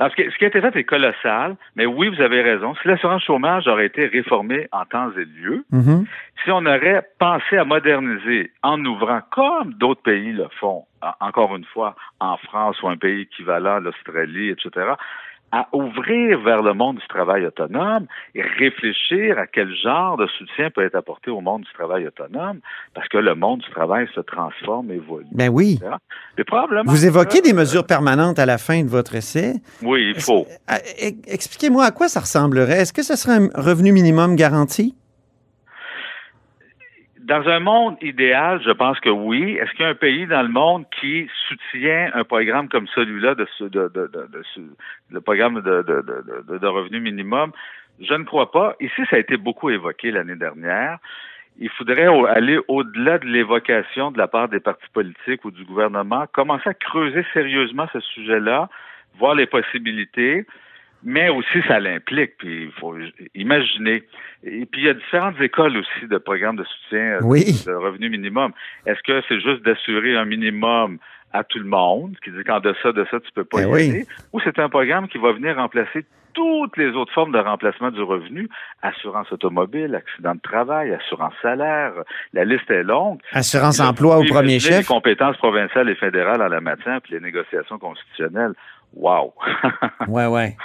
Alors, 0.00 0.12
ce, 0.12 0.16
qui, 0.22 0.30
ce 0.30 0.36
qui 0.38 0.44
a 0.44 0.48
été 0.48 0.60
fait 0.60 0.76
est 0.76 0.84
colossal, 0.84 1.56
mais 1.74 1.84
oui, 1.84 2.08
vous 2.08 2.22
avez 2.22 2.40
raison. 2.40 2.72
Si 2.76 2.86
l'assurance 2.86 3.24
chômage 3.24 3.66
aurait 3.66 3.86
été 3.86 4.06
réformée 4.06 4.68
en 4.70 4.84
temps 4.84 5.10
et 5.18 5.24
lieu, 5.24 5.64
Mhm. 5.72 6.06
si 6.44 6.52
on 6.52 6.64
aurait 6.66 7.02
pensé 7.18 7.56
à 7.58 7.64
moderniser 7.64 8.52
en 8.62 8.82
ouvrant, 8.84 9.20
comme 9.32 9.74
d'autres 9.74 10.02
pays 10.02 10.32
le 10.32 10.46
font, 10.60 10.84
en- 11.02 11.26
encore 11.26 11.56
une 11.56 11.64
fois, 11.64 11.96
en 12.20 12.36
France 12.36 12.80
ou 12.82 12.88
un 12.88 12.96
pays 12.96 13.22
équivalent, 13.22 13.80
l'Australie, 13.80 14.50
etc., 14.50 14.92
à 15.52 15.68
ouvrir 15.72 16.40
vers 16.40 16.62
le 16.62 16.74
monde 16.74 16.96
du 16.96 17.06
travail 17.08 17.46
autonome 17.46 18.06
et 18.34 18.42
réfléchir 18.42 19.38
à 19.38 19.46
quel 19.46 19.74
genre 19.74 20.16
de 20.16 20.26
soutien 20.38 20.70
peut 20.70 20.84
être 20.84 20.94
apporté 20.94 21.30
au 21.30 21.40
monde 21.40 21.62
du 21.62 21.72
travail 21.72 22.06
autonome, 22.06 22.60
parce 22.94 23.08
que 23.08 23.18
le 23.18 23.34
monde 23.34 23.60
du 23.60 23.70
travail 23.70 24.06
se 24.14 24.20
transforme, 24.20 24.90
évolue. 24.90 25.26
Ben 25.32 25.48
oui. 25.48 25.78
etc. 25.80 25.90
Mais 26.36 26.44
probablement 26.44 26.90
Vous 26.92 27.06
évoquez 27.06 27.38
que- 27.40 27.44
des 27.44 27.52
mesures 27.54 27.86
permanentes 27.86 28.38
à 28.38 28.46
la 28.46 28.58
fin 28.58 28.82
de 28.82 28.88
votre 28.88 29.14
essai. 29.14 29.54
Oui, 29.82 30.12
il 30.14 30.20
faut. 30.20 30.46
Ah, 30.66 30.78
e- 31.02 31.12
Expliquez-moi 31.26 31.84
à 31.84 31.90
quoi 31.92 32.08
ça 32.08 32.20
ressemblerait. 32.20 32.80
Est-ce 32.82 32.92
que 32.92 33.02
ce 33.02 33.16
serait 33.16 33.36
un 33.36 33.48
revenu 33.54 33.92
minimum 33.92 34.36
garanti? 34.36 34.94
Dans 37.28 37.46
un 37.46 37.60
monde 37.60 37.98
idéal, 38.00 38.58
je 38.64 38.70
pense 38.70 38.98
que 39.00 39.10
oui. 39.10 39.58
Est-ce 39.60 39.70
qu'il 39.72 39.82
y 39.82 39.84
a 39.84 39.90
un 39.90 39.94
pays 39.94 40.26
dans 40.26 40.40
le 40.40 40.48
monde 40.48 40.86
qui 40.98 41.28
soutient 41.46 42.10
un 42.14 42.24
programme 42.24 42.70
comme 42.70 42.86
celui-là, 42.88 43.34
de, 43.34 43.46
de, 43.60 43.68
de, 43.68 44.06
de, 44.06 44.42
le 45.10 45.20
programme 45.20 45.60
de, 45.60 45.82
de, 45.82 46.58
de, 46.58 46.66
revenu 46.66 47.00
minimum? 47.00 47.52
Je 48.00 48.14
ne 48.14 48.24
crois 48.24 48.50
pas. 48.50 48.76
Ici, 48.80 49.02
ça 49.10 49.16
a 49.16 49.18
été 49.18 49.36
beaucoup 49.36 49.68
évoqué 49.68 50.10
l'année 50.10 50.36
dernière. 50.36 50.98
Il 51.58 51.68
faudrait 51.68 52.08
au- 52.08 52.24
aller 52.24 52.58
au-delà 52.66 53.18
de 53.18 53.26
l'évocation 53.26 54.10
de 54.10 54.16
la 54.16 54.28
part 54.28 54.48
des 54.48 54.60
partis 54.60 54.88
politiques 54.94 55.44
ou 55.44 55.50
du 55.50 55.64
gouvernement, 55.66 56.24
commencer 56.32 56.70
à 56.70 56.74
creuser 56.74 57.26
sérieusement 57.34 57.88
ce 57.92 58.00
sujet-là, 58.00 58.70
voir 59.18 59.34
les 59.34 59.46
possibilités, 59.46 60.46
mais 61.02 61.28
aussi 61.28 61.62
ça 61.66 61.78
l'implique. 61.80 62.36
Puis 62.38 62.64
il 62.64 62.72
faut 62.72 62.94
imaginer. 63.34 64.02
Et 64.44 64.66
puis 64.66 64.82
il 64.82 64.84
y 64.86 64.88
a 64.88 64.94
différentes 64.94 65.40
écoles 65.40 65.76
aussi 65.76 66.06
de 66.08 66.18
programmes 66.18 66.56
de 66.56 66.64
soutien 66.64 66.98
euh, 67.16 67.20
Oui. 67.22 67.44
de 67.66 67.72
revenu 67.72 68.08
minimum. 68.10 68.52
Est-ce 68.86 69.02
que 69.02 69.22
c'est 69.28 69.40
juste 69.40 69.62
d'assurer 69.64 70.16
un 70.16 70.24
minimum 70.24 70.98
à 71.32 71.44
tout 71.44 71.58
le 71.58 71.66
monde, 71.66 72.16
qui 72.24 72.30
dit 72.30 72.42
qu'en 72.42 72.58
deçà 72.60 72.92
de 72.92 73.04
ça, 73.10 73.20
tu 73.20 73.30
peux 73.34 73.44
pas 73.44 73.58
Ben 73.58 73.68
y 73.68 73.72
oui. 73.72 73.90
aller, 73.90 74.06
ou 74.32 74.40
c'est 74.40 74.58
un 74.58 74.70
programme 74.70 75.08
qui 75.08 75.18
va 75.18 75.32
venir 75.32 75.56
remplacer 75.56 76.06
toutes 76.32 76.76
les 76.78 76.90
autres 76.90 77.12
formes 77.12 77.32
de 77.32 77.38
remplacement 77.38 77.90
du 77.90 78.00
revenu, 78.00 78.48
assurance 78.80 79.30
automobile, 79.32 79.94
accident 79.94 80.34
de 80.36 80.40
travail, 80.40 80.92
assurance 80.94 81.34
salaire, 81.42 81.92
la 82.32 82.44
liste 82.44 82.70
est 82.70 82.82
longue. 82.84 83.18
Assurance 83.32 83.80
emploi 83.80 84.18
au 84.18 84.24
premier 84.24 84.58
chef. 84.60 84.78
Les 84.78 84.84
compétences 84.84 85.36
provinciales 85.36 85.88
et 85.90 85.96
fédérales 85.96 86.40
en 86.40 86.48
la 86.48 86.60
matière, 86.60 87.00
puis 87.02 87.12
les 87.14 87.20
négociations 87.20 87.78
constitutionnelles. 87.78 88.52
Wow! 88.94 89.34
Ouais, 90.08 90.26
ouais. 90.26 90.56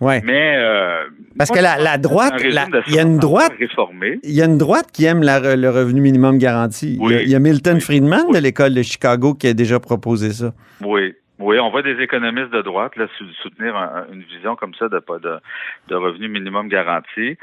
Ouais. 0.00 0.20
Mais 0.24 0.56
euh, 0.56 1.04
Parce 1.38 1.50
moi, 1.50 1.58
que 1.58 1.62
la, 1.62 1.96
droite, 1.98 2.34
il 2.42 2.52
y 2.92 2.98
a 2.98 3.02
une 3.02 3.18
droite, 3.18 3.52
réformée. 3.56 4.18
il 4.24 4.32
y 4.32 4.42
a 4.42 4.46
une 4.46 4.58
droite 4.58 4.90
qui 4.92 5.04
aime 5.04 5.22
la 5.22 5.54
le 5.54 5.70
revenu 5.70 6.00
minimum 6.00 6.38
garanti. 6.38 6.96
Il 6.96 7.02
y 7.10 7.14
a- 7.14 7.18
Oui. 7.18 7.22
il 7.22 7.28
y 7.30 7.34
a 7.36 7.38
Milton 7.38 7.74
Oui. 7.74 7.80
Friedman 7.80 8.32
de 8.32 8.38
l'école 8.38 8.74
de 8.74 8.82
Chicago 8.82 9.34
qui 9.34 9.46
a 9.46 9.54
déjà 9.54 9.78
proposé 9.78 10.32
ça. 10.32 10.52
Oui. 10.84 11.14
Oui, 11.38 11.58
on 11.60 11.70
voit 11.70 11.82
des 11.82 12.00
économistes 12.00 12.50
de 12.50 12.62
droite 12.62 12.96
là, 12.96 13.06
sou- 13.18 13.24
soutenir 13.42 13.76
un- 13.76 14.06
une 14.12 14.22
vision 14.22 14.54
comme 14.56 14.74
ça 14.74 14.88
de 14.88 14.98
pas 14.98 15.18
de, 15.18 15.38
de 15.88 15.94
revenu 15.94 16.28
minimum 16.28 16.68
garanti. 16.68 17.36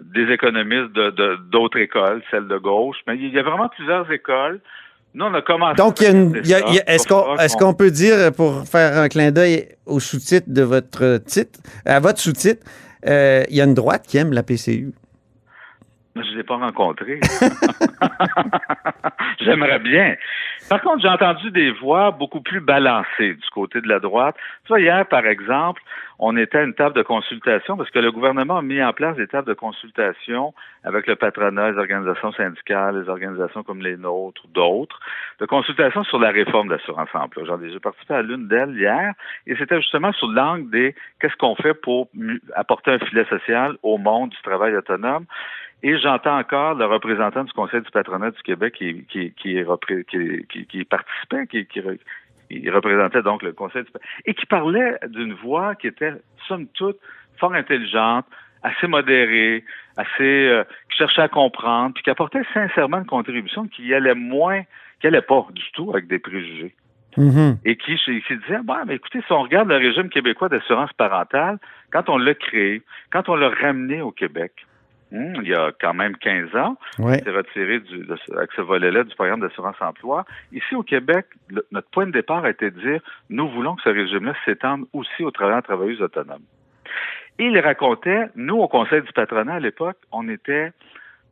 Des 0.00 0.30
économistes 0.32 0.92
de- 0.92 1.36
d'autres 1.50 1.78
écoles, 1.78 2.22
celles 2.32 2.48
de 2.48 2.56
gauche. 2.58 2.96
Mais 3.06 3.16
il 3.16 3.28
y 3.32 3.38
a 3.38 3.42
vraiment 3.44 3.68
plusieurs 3.68 4.10
écoles. 4.10 4.60
Nous, 5.14 5.24
on 5.24 5.34
a 5.34 5.42
commencé. 5.42 5.76
Donc, 5.76 5.98
ça. 5.98 6.10
est-ce 6.10 7.06
qu'on 7.06 7.36
ça 7.36 7.58
qu'on 7.58 7.74
peut 7.74 7.90
dire, 7.90 8.32
pour 8.34 8.66
faire 8.66 8.96
un 8.96 9.08
clin 9.08 9.30
d'œil 9.30 9.68
au 9.84 10.00
sous-titre 10.00 10.46
de 10.48 10.62
votre 10.62 11.18
titre, 11.18 11.60
à 11.84 12.00
votre 12.00 12.18
sous-titre, 12.18 12.64
euh, 13.06 13.42
il 13.50 13.56
y 13.56 13.60
a 13.60 13.64
une 13.64 13.74
droite 13.74 14.06
qui 14.06 14.16
aime 14.16 14.32
la 14.32 14.42
PCU. 14.42 14.92
Je 16.14 16.20
ne 16.20 16.36
l'ai 16.36 16.42
pas 16.42 16.56
rencontré. 16.56 17.20
J'aimerais 19.40 19.78
bien. 19.78 20.14
Par 20.68 20.80
contre, 20.82 21.00
j'ai 21.02 21.08
entendu 21.08 21.50
des 21.50 21.70
voix 21.70 22.10
beaucoup 22.10 22.42
plus 22.42 22.60
balancées 22.60 23.34
du 23.34 23.50
côté 23.52 23.80
de 23.80 23.88
la 23.88 23.98
droite. 23.98 24.36
Tu 24.64 24.68
vois, 24.68 24.80
hier, 24.80 25.06
par 25.06 25.26
exemple, 25.26 25.82
on 26.24 26.36
était 26.36 26.58
à 26.58 26.62
une 26.62 26.74
table 26.74 26.94
de 26.94 27.02
consultation 27.02 27.76
parce 27.76 27.90
que 27.90 27.98
le 27.98 28.12
gouvernement 28.12 28.58
a 28.58 28.62
mis 28.62 28.80
en 28.80 28.92
place 28.92 29.16
des 29.16 29.26
tables 29.26 29.48
de 29.48 29.54
consultation 29.54 30.54
avec 30.84 31.08
le 31.08 31.16
patronat, 31.16 31.72
les 31.72 31.78
organisations 31.78 32.30
syndicales, 32.34 33.02
les 33.02 33.08
organisations 33.08 33.64
comme 33.64 33.82
les 33.82 33.96
nôtres, 33.96 34.46
d'autres, 34.54 35.00
de 35.40 35.46
consultation 35.46 36.04
sur 36.04 36.20
la 36.20 36.30
réforme 36.30 36.68
de 36.68 36.74
l'assurance 36.74 37.08
emploi. 37.12 37.42
J'en 37.44 37.60
ai 37.60 37.72
j'ai 37.72 37.80
participé 37.80 38.14
à 38.14 38.22
l'une 38.22 38.46
d'elles 38.46 38.70
hier 38.70 39.14
et 39.48 39.56
c'était 39.56 39.80
justement 39.80 40.12
sur 40.12 40.28
l'angle 40.28 40.70
des 40.70 40.94
qu'est-ce 41.20 41.36
qu'on 41.36 41.56
fait 41.56 41.74
pour 41.74 42.08
apporter 42.54 42.92
un 42.92 42.98
filet 43.00 43.24
social 43.24 43.76
au 43.82 43.98
monde 43.98 44.30
du 44.30 44.42
travail 44.42 44.76
autonome. 44.76 45.26
Et 45.84 45.98
j'entends 45.98 46.38
encore 46.38 46.74
le 46.74 46.84
représentant 46.84 47.42
du 47.42 47.52
Conseil 47.52 47.80
du 47.80 47.90
patronat 47.90 48.30
du 48.30 48.40
Québec 48.42 48.74
qui, 48.78 49.04
qui, 49.06 49.32
qui, 49.32 49.64
qui, 50.08 50.46
qui, 50.48 50.66
qui 50.66 51.66
qui, 51.66 51.80
il 52.52 52.70
représentait 52.70 53.22
donc 53.22 53.42
le 53.42 53.52
Conseil 53.52 53.84
du 53.84 53.90
et 54.26 54.34
qui 54.34 54.46
parlait 54.46 54.98
d'une 55.08 55.34
voix 55.34 55.74
qui 55.74 55.86
était, 55.86 56.12
somme 56.48 56.66
toute, 56.74 56.98
fort 57.38 57.54
intelligente, 57.54 58.26
assez 58.62 58.86
modérée, 58.86 59.64
assez 59.96 60.22
euh, 60.22 60.64
qui 60.90 60.98
cherchait 60.98 61.22
à 61.22 61.28
comprendre, 61.28 61.94
puis 61.94 62.02
qui 62.02 62.10
apportait 62.10 62.42
sincèrement 62.54 62.98
une 62.98 63.06
contribution 63.06 63.66
qui 63.66 63.92
allait 63.92 64.14
moins, 64.14 64.62
qui 65.00 65.06
allait 65.06 65.22
pas 65.22 65.46
du 65.52 65.64
tout 65.72 65.90
avec 65.90 66.06
des 66.06 66.18
préjugés. 66.18 66.74
Mhm. 67.18 67.58
et 67.66 67.76
qui, 67.76 67.96
qui 67.96 68.36
disait, 68.38 68.62
bon, 68.64 68.74
mais 68.86 68.94
écoutez, 68.94 69.20
si 69.26 69.32
on 69.32 69.42
regarde 69.42 69.68
le 69.68 69.76
régime 69.76 70.08
québécois 70.08 70.48
d'assurance 70.48 70.94
parentale, 70.94 71.58
quand 71.92 72.08
on 72.08 72.16
l'a 72.16 72.34
créé, 72.34 72.80
quand 73.10 73.28
on 73.28 73.34
l'a 73.34 73.50
ramené 73.50 74.00
au 74.00 74.12
Québec, 74.12 74.52
hum, 75.12 75.34
il 75.42 75.48
y 75.48 75.54
a 75.54 75.70
quand 75.80 75.94
même 75.94 76.16
15 76.16 76.54
ans, 76.56 76.76
Ouais. 76.98 77.18
s'est 77.22 77.30
retiré 77.30 77.80
du, 77.80 77.98
de 78.06 78.16
avec 78.36 78.50
ce 78.56 78.60
volet-là 78.62 79.04
du 79.04 79.14
programme 79.14 79.40
d'assurance 79.40 79.76
emploi. 79.80 80.24
Ici 80.52 80.74
au 80.74 80.82
Québec, 80.82 81.26
le- 81.50 81.64
notre 81.70 81.88
point 81.90 82.06
de 82.06 82.12
départ 82.12 82.44
a 82.44 82.50
été 82.50 82.70
de 82.70 82.80
dire, 82.80 83.00
nous 83.30 83.48
voulons 83.48 83.74
que 83.76 83.82
ce 83.82 83.88
régime-là 83.90 84.34
s'étende 84.44 84.86
aussi 84.92 85.22
aux 85.22 85.30
travailleurs 85.30 85.62
travailleuses 85.62 86.02
autonomes. 86.02 86.42
Et 87.38 87.44
il 87.46 87.58
racontait, 87.58 88.26
nous, 88.36 88.56
au 88.56 88.68
Conseil 88.68 89.02
du 89.02 89.12
patronat 89.12 89.54
à 89.54 89.60
l'époque, 89.60 89.96
on 90.12 90.28
était 90.28 90.72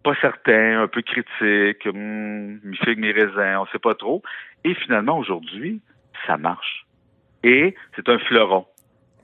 pas 0.03 0.15
certains, 0.23 0.81
un 0.83 0.89
peu 0.89 1.03
critiques, 1.03 1.87
hum, 1.87 2.59
mi 2.65 2.77
figue, 2.79 2.99
mi 2.99 3.13
raisin, 3.13 3.61
on 3.61 3.67
sait 3.67 3.79
pas 3.79 3.95
trop. 3.95 4.23
Et 4.65 4.75
finalement, 4.75 5.19
aujourd'hui, 5.19 5.81
ça 6.27 6.37
marche. 6.39 6.87
Et 7.43 7.75
c'est 7.97 8.09
un 8.09 8.19
fleuron 8.19 8.67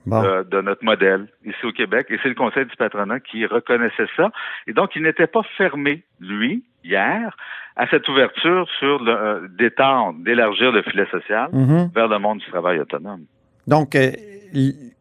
Bon. 0.07 0.23
euh, 0.23 0.43
de 0.43 0.61
notre 0.61 0.83
modèle 0.83 1.27
ici 1.45 1.63
au 1.65 1.71
Québec. 1.71 2.07
Et 2.09 2.17
c'est 2.23 2.29
le 2.29 2.35
Conseil 2.35 2.65
du 2.65 2.75
patronat 2.75 3.19
qui 3.19 3.45
reconnaissait 3.45 4.07
ça. 4.15 4.29
Et 4.67 4.73
donc, 4.73 4.91
il 4.95 5.03
n'était 5.03 5.27
pas 5.27 5.41
fermé, 5.57 6.03
lui, 6.19 6.63
hier, 6.83 7.35
à 7.75 7.87
cette 7.89 8.07
ouverture 8.07 8.67
sur 8.79 9.03
le, 9.03 9.11
euh, 9.11 9.47
d'étendre, 9.59 10.17
d'élargir 10.23 10.71
le 10.71 10.81
filet 10.81 11.05
social 11.11 11.49
Mhm. 11.53 11.91
vers 11.93 12.07
le 12.07 12.19
monde 12.19 12.39
du 12.39 12.45
travail 12.47 12.79
autonome. 12.79 13.21
Donc, 13.67 13.95
euh, 13.95 14.11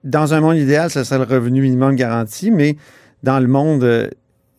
dans 0.04 0.34
un 0.34 0.40
monde 0.40 0.56
idéal, 0.56 0.90
ce 0.90 1.04
serait 1.04 1.24
le 1.24 1.34
revenu 1.34 1.60
minimum 1.62 1.94
garanti, 1.94 2.50
mais 2.50 2.74
dans 3.22 3.38
le 3.38 3.46
monde 3.46 3.84
euh, 3.84 4.08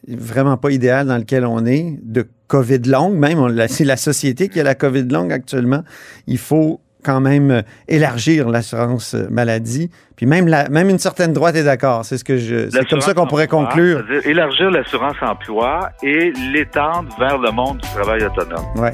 vraiment 0.08 0.56
pas 0.58 0.72
idéal 0.72 1.08
dans 1.08 1.18
lequel 1.18 1.46
on 1.46 1.66
est, 1.66 2.00
de 2.02 2.26
COVID 2.48 2.80
longue, 2.90 3.16
même, 3.16 3.40
c'est 3.68 3.84
la 3.84 3.98
société 3.98 4.48
qui 4.48 4.60
a 4.62 4.64
la 4.64 4.76
COVID 4.76 5.04
longue 5.10 5.34
actuellement, 5.34 5.84
il 6.28 6.38
faut 6.38 6.80
quand 7.08 7.22
même 7.22 7.50
euh, 7.52 7.62
élargir 7.88 8.50
l'assurance 8.50 9.16
euh, 9.16 9.28
maladie. 9.32 9.90
Puis 10.18 10.26
même, 10.26 10.48
la, 10.48 10.68
même 10.70 10.90
une 10.90 11.00
certaine 11.00 11.32
droite 11.34 11.56
est 11.56 11.64
d'accord. 11.64 12.04
C'est 12.06 12.18
ce 12.18 12.24
que 12.24 12.38
je. 12.38 12.70
C'est 12.70 12.88
comme 12.90 13.02
ça 13.02 13.14
qu'on 13.14 13.26
pourrait 13.28 13.48
conclure. 13.48 14.04
élargir 14.26 14.70
l'assurance 14.70 15.16
emploi 15.22 15.90
et 16.04 16.32
l'étendre 16.54 17.10
vers 17.20 17.38
le 17.38 17.52
monde 17.52 17.78
du 17.78 17.88
travail 17.90 18.24
autonome. 18.26 18.66
Ouais. 18.76 18.92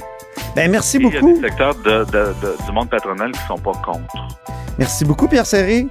Ben, 0.55 0.69
merci 0.69 0.97
Et 0.97 1.01
Il 1.01 1.13
y 1.13 1.17
a 1.17 1.19
beaucoup. 1.21 1.33
des 1.41 1.47
secteurs 1.47 1.75
de- 1.75 2.05
de- 2.05 2.33
de- 2.41 2.65
du 2.65 2.71
monde 2.71 2.89
patronal 2.89 3.31
qui 3.31 3.39
sont 3.47 3.57
pas 3.57 3.71
contre. 3.83 4.15
Merci 4.77 5.05
beaucoup, 5.05 5.27
Pierre 5.27 5.45
Serré. 5.45 5.87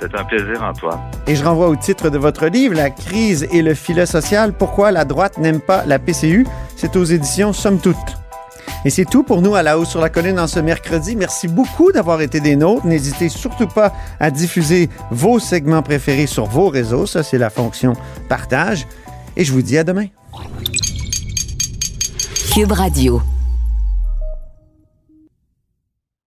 C'est 0.00 0.14
un 0.18 0.24
plaisir, 0.24 0.60
Antoine. 0.64 0.98
Et 1.28 1.36
je 1.36 1.44
renvoie 1.44 1.68
au 1.68 1.76
titre 1.76 2.10
de 2.10 2.18
votre 2.18 2.46
livre, 2.46 2.74
La 2.74 2.90
crise 2.90 3.46
et 3.52 3.62
le 3.62 3.74
filet 3.74 4.06
social, 4.06 4.52
pourquoi 4.52 4.90
la 4.90 5.04
droite 5.04 5.38
n'aime 5.38 5.60
pas 5.60 5.84
la 5.86 6.00
PCU. 6.00 6.44
C'est 6.76 6.96
aux 6.96 7.04
éditions 7.04 7.52
Somme 7.52 7.78
Toute. 7.78 7.96
Et 8.84 8.90
c'est 8.90 9.04
tout 9.04 9.22
pour 9.22 9.42
nous 9.42 9.54
à 9.54 9.62
la 9.62 9.78
hausse 9.78 9.90
sur 9.90 10.00
la 10.00 10.08
colline 10.08 10.38
en 10.40 10.46
ce 10.46 10.60
mercredi. 10.60 11.16
Merci 11.16 11.48
beaucoup 11.48 11.92
d'avoir 11.92 12.20
été 12.20 12.40
des 12.40 12.56
nôtres. 12.56 12.86
N'hésitez 12.86 13.28
surtout 13.28 13.68
pas 13.68 13.92
à 14.20 14.30
diffuser 14.30 14.88
vos 15.10 15.38
segments 15.38 15.82
préférés 15.82 16.26
sur 16.26 16.46
vos 16.46 16.68
réseaux. 16.68 17.06
Ça, 17.06 17.22
c'est 17.22 17.38
la 17.38 17.50
fonction 17.50 17.94
partage. 18.28 18.86
Et 19.36 19.44
je 19.44 19.52
vous 19.52 19.62
dis 19.62 19.78
à 19.78 19.84
demain. 19.84 20.06
Cube 22.52 22.72
Radio. 22.72 23.22